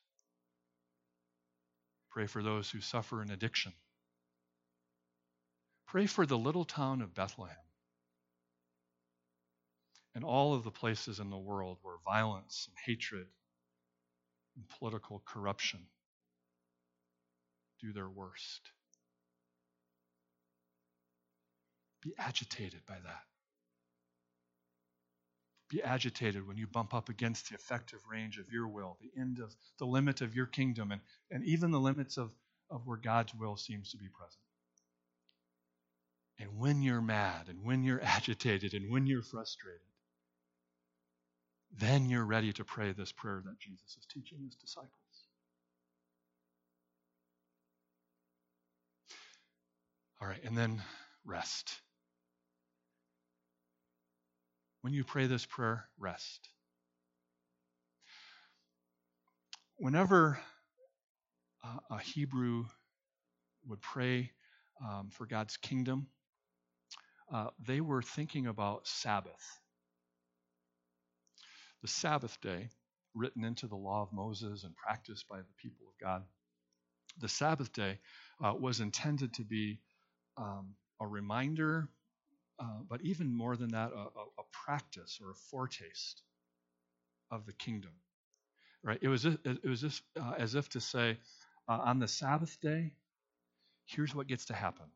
Pray 2.10 2.26
for 2.26 2.42
those 2.42 2.68
who 2.68 2.82
suffer 2.82 3.22
in 3.22 3.30
addiction. 3.30 3.74
Pray 5.86 6.08
for 6.08 6.26
the 6.26 6.36
little 6.36 6.66
town 6.66 7.04
of 7.04 7.14
Bethlehem 7.14 7.56
and 10.16 10.24
all 10.24 10.56
of 10.56 10.64
the 10.64 10.72
places 10.72 11.20
in 11.20 11.30
the 11.30 11.38
world 11.38 11.78
where 11.84 11.98
violence 12.04 12.68
and 12.68 12.76
hatred 12.84 13.28
and 14.56 14.68
political 14.80 15.22
corruption 15.26 15.86
do 17.80 17.92
their 17.94 18.10
worst. 18.10 18.72
Be 22.02 22.14
agitated 22.18 22.82
by 22.88 22.98
that. 23.04 23.24
Be 25.70 25.82
agitated 25.82 26.46
when 26.46 26.58
you 26.58 26.68
bump 26.68 26.94
up 26.94 27.10
against 27.10 27.50
the 27.50 27.56
effective 27.56 28.00
range 28.10 28.38
of 28.38 28.52
your 28.52 28.68
will, 28.68 28.98
the 29.00 29.20
end 29.20 29.40
of 29.40 29.56
the 29.80 29.86
limit 29.86 30.22
of 30.22 30.36
your 30.36 30.46
kingdom, 30.46 30.92
and, 30.92 31.02
and 31.30 31.46
even 31.46 31.72
the 31.72 31.80
limits 31.80 32.18
of, 32.18 32.32
of 32.70 32.86
where 32.86 32.98
God's 32.98 33.34
will 33.34 33.56
seems 33.56 33.92
to 33.92 33.98
be 33.98 34.10
present. 34.10 34.42
And 36.40 36.60
when 36.60 36.82
you're 36.82 37.02
mad, 37.02 37.48
and 37.48 37.64
when 37.64 37.84
you're 37.84 38.02
agitated, 38.04 38.74
and 38.74 38.92
when 38.92 39.06
you're 39.06 39.22
frustrated, 39.22 39.82
then 41.78 42.10
you're 42.10 42.26
ready 42.26 42.52
to 42.54 42.66
pray 42.66 42.92
this 42.92 43.12
prayer 43.12 43.42
that 43.46 43.60
Jesus 43.60 43.98
is 43.98 44.06
teaching 44.12 44.40
his 44.44 44.56
disciples. 44.56 44.92
All 50.22 50.28
right, 50.28 50.44
and 50.44 50.58
then 50.58 50.82
rest. 51.26 51.74
When 54.82 54.94
you 54.94 55.04
pray 55.04 55.28
this 55.28 55.46
prayer, 55.46 55.86
rest. 55.98 56.50
Whenever 59.78 60.40
uh, 61.64 61.78
a 61.90 62.00
Hebrew 62.00 62.66
would 63.68 63.82
pray 63.82 64.32
um, 64.84 65.10
for 65.12 65.26
God's 65.26 65.58
kingdom, 65.58 66.08
uh, 67.34 67.48
they 67.66 67.82
were 67.82 68.02
thinking 68.02 68.48
about 68.48 68.88
Sabbath 68.88 69.61
the 71.82 71.90
Sabbath 71.90 72.40
day, 72.42 72.70
written 73.16 73.46
into 73.46 73.68
the 73.68 73.78
law 73.78 74.04
of 74.04 74.14
Moses 74.14 74.64
and 74.66 74.76
practiced 74.78 75.28
by 75.30 75.40
the 75.40 75.54
people 75.62 75.88
of 75.88 75.94
God, 76.02 76.24
the 77.20 77.30
Sabbath 77.30 77.74
day 77.74 78.00
uh, 78.44 78.54
was 78.60 78.82
intended 78.82 79.34
to 79.36 79.44
be 79.44 79.80
um, 80.38 80.76
a 81.02 81.08
reminder, 81.08 81.90
uh, 82.60 82.80
but 82.90 83.02
even 83.04 83.34
more 83.36 83.58
than 83.58 83.70
that, 83.70 83.92
a, 83.94 84.00
a, 84.00 84.44
practice 84.66 85.20
or 85.24 85.32
a 85.32 85.36
foretaste 85.52 86.24
of 87.32 87.46
the 87.48 87.54
kingdom. 87.54 87.92
Right? 88.84 89.00
It 89.02 89.10
was 89.10 89.26
it 89.26 89.66
was 89.66 89.82
just, 89.82 90.04
uh, 90.20 90.34
as 90.38 90.56
if 90.56 90.70
to 90.70 90.82
say, 90.82 91.18
uh, 91.70 91.80
on 91.86 92.00
the 92.00 92.08
Sabbath 92.08 92.60
day, 92.62 92.94
here's 93.86 94.16
what 94.16 94.28
gets 94.28 94.46
to 94.46 94.54
happen. 94.54 94.88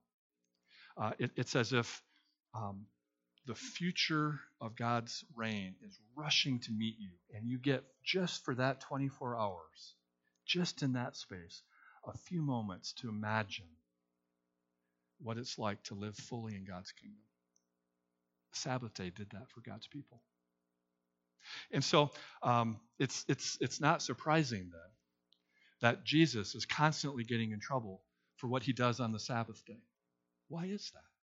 uh, 0.98 1.12
it, 1.20 1.32
it's 1.36 1.56
as 1.56 1.74
if 1.74 2.04
um, 2.56 2.86
the 3.46 3.56
future 3.56 4.40
of 4.60 4.76
God's 4.76 5.24
reign 5.36 5.76
is 5.86 6.00
rushing 6.16 6.60
to 6.62 6.72
meet 6.72 6.96
you, 7.00 7.12
and 7.34 7.48
you 7.48 7.60
get 7.60 7.84
just 8.04 8.44
for 8.44 8.56
that 8.56 8.82
24 8.82 9.38
hours, 9.38 9.96
just 10.46 10.82
in 10.82 10.94
that 10.94 11.16
space, 11.16 11.62
a 12.08 12.18
few 12.18 12.42
moments 12.42 12.94
to 12.94 13.10
imagine 13.10 13.66
what 15.22 15.38
it's 15.38 15.58
like 15.58 15.82
to 15.84 15.94
live 15.94 16.16
fully 16.16 16.56
in 16.56 16.66
God's 16.66 16.92
kingdom. 16.92 17.20
Sabbath 18.54 18.94
day 18.94 19.12
did 19.16 19.30
that 19.32 19.50
for 19.50 19.62
God's 19.62 19.88
people. 19.88 20.22
And 21.72 21.84
so 21.84 22.12
um, 22.42 22.80
it's, 23.00 23.26
it's, 23.28 23.58
it's 23.62 23.80
not 23.80 24.02
surprising 24.02 24.72
then 24.72 24.92
that 25.82 26.04
Jesus 26.04 26.56
is 26.56 26.66
constantly 26.66 27.24
getting 27.24 27.52
in 27.52 27.60
trouble 27.60 28.02
for 28.38 28.48
what 28.48 28.64
he 28.64 28.74
does 28.74 29.00
on 29.00 29.12
the 29.12 29.20
Sabbath 29.20 29.64
day. 29.66 29.82
Why 30.48 30.66
is 30.66 30.92
that? 30.94 31.15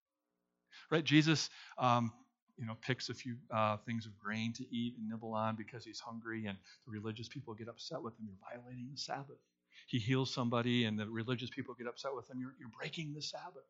Right? 0.93 1.03
Jesus, 1.03 1.49
um, 1.79 2.13
you 2.59 2.67
know, 2.67 2.77
picks 2.83 3.09
a 3.09 3.15
few 3.15 3.37
uh, 3.51 3.79
things 3.79 4.05
of 4.05 4.19
grain 4.19 4.53
to 4.53 4.65
eat 4.71 4.95
and 4.99 5.09
nibble 5.09 5.33
on 5.33 5.57
because 5.57 5.87
he's 5.87 5.99
hungry, 5.99 6.45
and 6.45 6.59
the 6.85 6.93
religious 6.93 7.29
people 7.29 7.55
get 7.55 7.67
upset 7.67 8.03
with 8.03 8.13
him. 8.19 8.27
You're 8.27 8.37
violating 8.53 8.91
the 8.93 8.99
Sabbath. 8.99 9.39
He 9.87 9.99
heals 9.99 10.33
somebody, 10.33 10.85
and 10.85 10.99
the 10.99 11.09
religious 11.09 11.49
people 11.49 11.75
get 11.75 11.87
upset 11.87 12.15
with 12.15 12.31
him. 12.31 12.39
You're, 12.39 12.55
you're 12.61 12.71
breaking 12.79 13.15
the 13.15 13.23
Sabbath. 13.23 13.65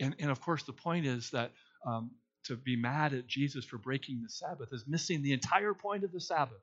And, 0.00 0.16
and 0.18 0.28
of 0.28 0.40
course, 0.40 0.64
the 0.64 0.72
point 0.72 1.06
is 1.06 1.30
that 1.30 1.52
um, 1.86 2.10
to 2.46 2.56
be 2.56 2.74
mad 2.74 3.14
at 3.14 3.28
Jesus 3.28 3.64
for 3.64 3.78
breaking 3.78 4.20
the 4.20 4.28
Sabbath 4.28 4.70
is 4.72 4.84
missing 4.88 5.22
the 5.22 5.32
entire 5.32 5.72
point 5.72 6.02
of 6.02 6.10
the 6.10 6.20
Sabbath. 6.20 6.58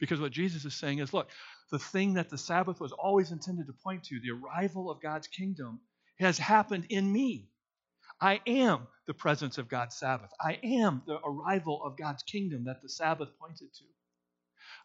Because 0.00 0.20
what 0.20 0.32
Jesus 0.32 0.64
is 0.64 0.74
saying 0.74 0.98
is 0.98 1.12
look, 1.12 1.28
the 1.70 1.78
thing 1.78 2.14
that 2.14 2.30
the 2.30 2.38
Sabbath 2.38 2.80
was 2.80 2.92
always 2.92 3.30
intended 3.30 3.66
to 3.66 3.74
point 3.74 4.04
to, 4.04 4.20
the 4.20 4.30
arrival 4.30 4.90
of 4.90 5.02
God's 5.02 5.26
kingdom, 5.26 5.80
has 6.18 6.38
happened 6.38 6.86
in 6.88 7.12
me. 7.12 7.50
I 8.24 8.40
am 8.46 8.86
the 9.06 9.12
presence 9.12 9.58
of 9.58 9.68
God's 9.68 9.96
Sabbath. 9.96 10.30
I 10.40 10.58
am 10.62 11.02
the 11.06 11.18
arrival 11.22 11.84
of 11.84 11.98
God's 11.98 12.22
kingdom 12.22 12.64
that 12.64 12.80
the 12.80 12.88
Sabbath 12.88 13.28
pointed 13.38 13.68
to. 13.74 13.84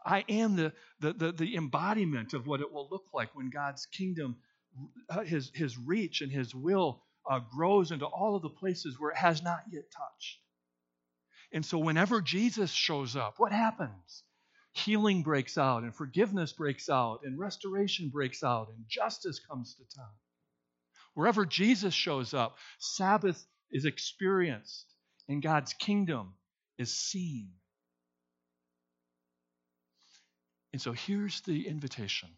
I 0.05 0.25
am 0.27 0.57
the, 0.57 0.73
the, 0.99 1.13
the, 1.13 1.31
the 1.31 1.55
embodiment 1.55 2.33
of 2.33 2.47
what 2.47 2.59
it 2.59 2.73
will 2.73 2.89
look 2.91 3.05
like 3.13 3.33
when 3.33 3.49
God's 3.49 3.85
kingdom, 3.85 4.35
uh, 5.09 5.21
his, 5.21 5.51
his 5.55 5.77
reach 5.77 6.19
and 6.19 6.29
his 6.29 6.53
will 6.53 7.01
uh, 7.31 7.39
grows 7.39 7.91
into 7.91 8.05
all 8.05 8.35
of 8.35 8.41
the 8.41 8.49
places 8.49 8.99
where 8.99 9.11
it 9.11 9.17
has 9.17 9.41
not 9.41 9.63
yet 9.71 9.85
touched. 9.89 10.39
And 11.53 11.65
so, 11.65 11.77
whenever 11.77 12.19
Jesus 12.19 12.71
shows 12.71 13.15
up, 13.15 13.35
what 13.37 13.53
happens? 13.53 14.23
Healing 14.73 15.23
breaks 15.23 15.57
out, 15.57 15.83
and 15.83 15.95
forgiveness 15.95 16.51
breaks 16.51 16.89
out, 16.89 17.21
and 17.23 17.39
restoration 17.39 18.09
breaks 18.09 18.43
out, 18.43 18.67
and 18.67 18.83
justice 18.89 19.39
comes 19.39 19.75
to 19.75 19.83
town. 19.97 20.11
Wherever 21.13 21.45
Jesus 21.45 21.93
shows 21.93 22.33
up, 22.33 22.57
Sabbath 22.79 23.45
is 23.71 23.85
experienced, 23.85 24.85
and 25.27 25.41
God's 25.41 25.73
kingdom 25.73 26.33
is 26.77 26.95
seen. 26.95 27.49
And 30.71 30.81
so 30.81 30.91
here's 30.91 31.41
the 31.41 31.67
invitation 31.67 32.29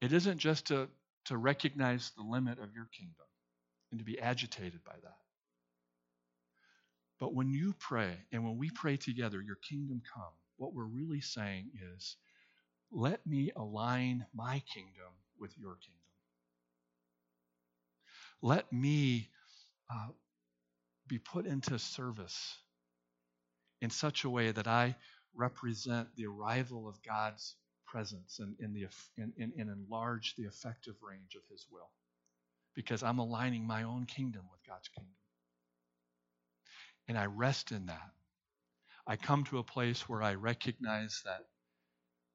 it 0.00 0.12
isn't 0.12 0.38
just 0.38 0.66
to 0.66 0.88
to 1.24 1.36
recognize 1.36 2.10
the 2.16 2.22
limit 2.22 2.58
of 2.58 2.72
your 2.74 2.88
kingdom 2.96 3.26
and 3.90 3.98
to 3.98 4.04
be 4.04 4.18
agitated 4.18 4.82
by 4.84 4.94
that. 5.02 5.18
But 7.20 7.34
when 7.34 7.50
you 7.50 7.74
pray, 7.78 8.16
and 8.32 8.44
when 8.44 8.56
we 8.56 8.70
pray 8.70 8.96
together, 8.96 9.42
your 9.42 9.58
kingdom 9.68 10.00
come, 10.14 10.32
what 10.56 10.72
we're 10.72 10.84
really 10.84 11.20
saying 11.20 11.70
is, 11.96 12.16
let 12.90 13.26
me 13.26 13.50
align 13.56 14.24
my 14.34 14.62
kingdom 14.72 15.12
with 15.38 15.56
your 15.58 15.76
kingdom. 15.76 15.97
Let 18.42 18.72
me 18.72 19.28
uh, 19.90 20.08
be 21.08 21.18
put 21.18 21.46
into 21.46 21.78
service 21.78 22.56
in 23.80 23.90
such 23.90 24.24
a 24.24 24.30
way 24.30 24.50
that 24.50 24.66
I 24.66 24.96
represent 25.34 26.08
the 26.16 26.26
arrival 26.26 26.88
of 26.88 27.02
God's 27.02 27.56
presence 27.86 28.40
and, 28.40 28.74
the, 28.74 28.86
and 29.16 29.32
enlarge 29.56 30.34
the 30.36 30.44
effective 30.44 30.94
range 31.02 31.34
of 31.36 31.42
His 31.50 31.66
will. 31.70 31.90
Because 32.74 33.02
I'm 33.02 33.18
aligning 33.18 33.66
my 33.66 33.84
own 33.84 34.06
kingdom 34.06 34.42
with 34.50 34.60
God's 34.66 34.88
kingdom. 34.88 35.14
And 37.08 37.18
I 37.18 37.26
rest 37.26 37.72
in 37.72 37.86
that. 37.86 38.10
I 39.06 39.16
come 39.16 39.44
to 39.44 39.58
a 39.58 39.64
place 39.64 40.08
where 40.08 40.22
I 40.22 40.34
recognize 40.34 41.22
that 41.24 41.46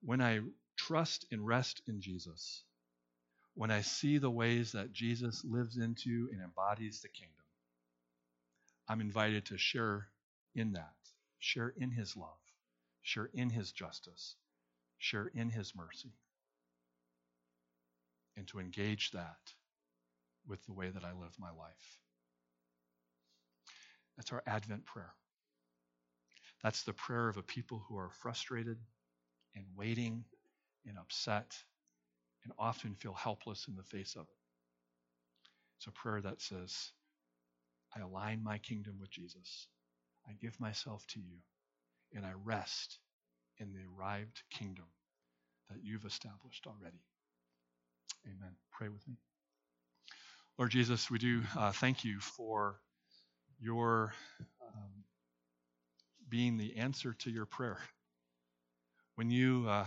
when 0.02 0.22
I 0.22 0.40
trust 0.76 1.26
and 1.32 1.46
rest 1.46 1.82
in 1.88 2.02
Jesus, 2.02 2.64
when 3.56 3.72
I 3.72 3.82
see 3.82 4.18
the 4.18 4.32
ways 4.32 4.72
that 4.72 4.94
Jesus 4.94 5.44
lives 5.46 5.78
into 5.78 6.30
and 6.32 6.42
embodies 6.42 7.02
the 7.02 7.10
kingdom, 7.10 7.36
I'm 8.88 9.02
invited 9.02 9.46
to 9.46 9.58
share 9.58 10.08
in 10.56 10.74
that, 10.74 10.96
share 11.40 11.74
in 11.78 11.92
his 11.92 12.18
love, 12.18 12.40
share 13.02 13.30
in 13.34 13.50
his 13.50 13.72
justice, 13.72 14.36
share 14.98 15.32
in 15.34 15.50
his 15.50 15.74
mercy, 15.76 16.14
and 18.36 18.48
to 18.48 18.60
engage 18.60 19.12
that 19.12 19.54
with 20.48 20.64
the 20.66 20.74
way 20.74 20.90
that 20.90 21.04
I 21.04 21.14
live 21.14 21.36
my 21.40 21.52
life. 21.52 22.00
That's 24.18 24.32
our 24.32 24.44
Advent 24.46 24.86
prayer. 24.86 25.14
That's 26.64 26.84
the 26.84 26.94
prayer 26.94 27.28
of 27.28 27.38
a 27.38 27.44
people 27.44 27.84
who 27.88 27.98
are 27.98 28.10
frustrated 28.22 28.78
and 29.56 29.66
waiting 29.76 30.24
and 30.88 30.98
upset 30.98 31.56
and 32.44 32.54
often 32.60 32.96
feel 32.96 33.14
helpless 33.14 33.68
in 33.68 33.76
the 33.76 33.84
face 33.84 34.16
of 34.16 34.24
it. 34.24 34.38
It's 35.78 35.88
a 35.88 35.92
prayer 35.92 36.22
that 36.22 36.42
says, 36.42 36.92
I 37.96 38.02
align 38.02 38.44
my 38.44 38.58
kingdom 38.58 38.96
with 39.00 39.12
Jesus. 39.12 39.68
I 40.28 40.34
give 40.42 40.60
myself 40.60 41.06
to 41.10 41.20
you, 41.20 41.38
and 42.14 42.26
I 42.26 42.32
rest 42.44 43.00
in 43.60 43.72
the 43.74 43.82
arrived 43.98 44.42
kingdom 44.52 44.86
that 45.70 45.80
you've 45.84 46.06
established 46.06 46.66
already. 46.68 47.04
Amen. 48.26 48.56
Pray 48.72 48.90
with 48.90 49.08
me. 49.08 49.16
Lord 50.58 50.72
Jesus, 50.72 51.10
we 51.10 51.18
do 51.18 51.42
uh, 51.58 51.72
thank 51.72 52.06
you 52.06 52.20
for 52.20 52.80
your 53.60 54.14
um, 54.62 55.04
being 56.30 56.58
the 56.58 56.78
answer 56.78 57.14
to 57.20 57.30
your 57.30 57.46
prayer. 57.46 57.80
When 59.16 59.30
you 59.30 59.66
uh, 59.68 59.86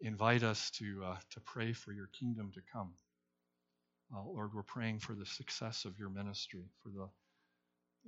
invite 0.00 0.42
us 0.42 0.70
to, 0.72 1.02
uh, 1.04 1.16
to 1.30 1.40
pray 1.40 1.72
for 1.72 1.92
your 1.92 2.08
kingdom 2.18 2.52
to 2.54 2.60
come, 2.72 2.92
uh, 4.14 4.22
Lord, 4.22 4.54
we're 4.54 4.62
praying 4.62 5.00
for 5.00 5.14
the 5.14 5.26
success 5.26 5.84
of 5.84 5.98
your 5.98 6.10
ministry, 6.10 6.64
for 6.82 6.90
the 6.90 7.08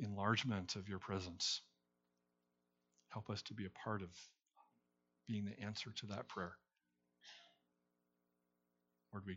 enlargement 0.04 0.76
of 0.76 0.88
your 0.88 0.98
presence. 0.98 1.60
Help 3.10 3.30
us 3.30 3.42
to 3.42 3.54
be 3.54 3.66
a 3.66 3.70
part 3.70 4.02
of 4.02 4.10
being 5.26 5.44
the 5.44 5.64
answer 5.64 5.90
to 5.96 6.06
that 6.06 6.28
prayer. 6.28 6.52
Lord, 9.12 9.24
we 9.26 9.36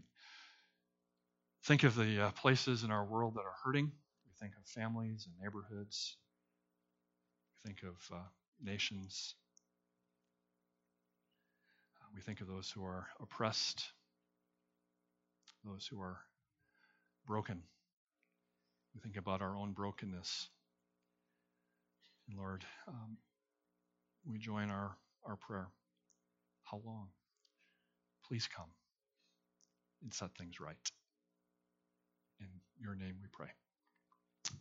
think 1.66 1.84
of 1.84 1.96
the 1.96 2.26
uh, 2.28 2.32
places 2.32 2.84
in 2.84 2.92
our 2.92 3.06
world 3.06 3.36
that 3.36 3.42
are 3.42 3.56
hurting. 3.64 3.92
We 4.26 4.32
think 4.40 4.54
of 4.58 4.66
families 4.66 5.28
and 5.28 5.36
neighborhoods. 5.42 6.18
We 7.66 7.70
think 7.70 7.84
of 7.84 8.16
uh, 8.16 8.22
nations. 8.64 9.36
We 12.14 12.22
think 12.22 12.42
of 12.42 12.48
those 12.48 12.70
who 12.70 12.84
are 12.84 13.08
oppressed, 13.22 13.84
those 15.64 15.88
who 15.90 16.00
are 16.02 16.20
broken. 17.26 17.62
We 18.94 19.02
think 19.02 19.18
about 19.18 19.42
our 19.42 19.56
own 19.56 19.74
brokenness. 19.74 20.50
And 22.28 22.38
Lord, 22.38 22.66
um, 22.88 23.18
we 24.26 24.38
join 24.38 24.70
our, 24.70 24.98
our 25.26 25.38
prayer. 25.38 25.68
How 26.64 26.82
long? 26.86 27.08
Please 28.28 28.48
come 28.54 28.70
and 30.04 30.14
set 30.14 30.32
things 30.38 30.60
right. 30.60 30.92
In 32.40 32.48
your 32.80 32.96
name 32.96 33.16
we 33.22 33.28
pray. 33.32 33.50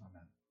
Amen. 0.00 0.30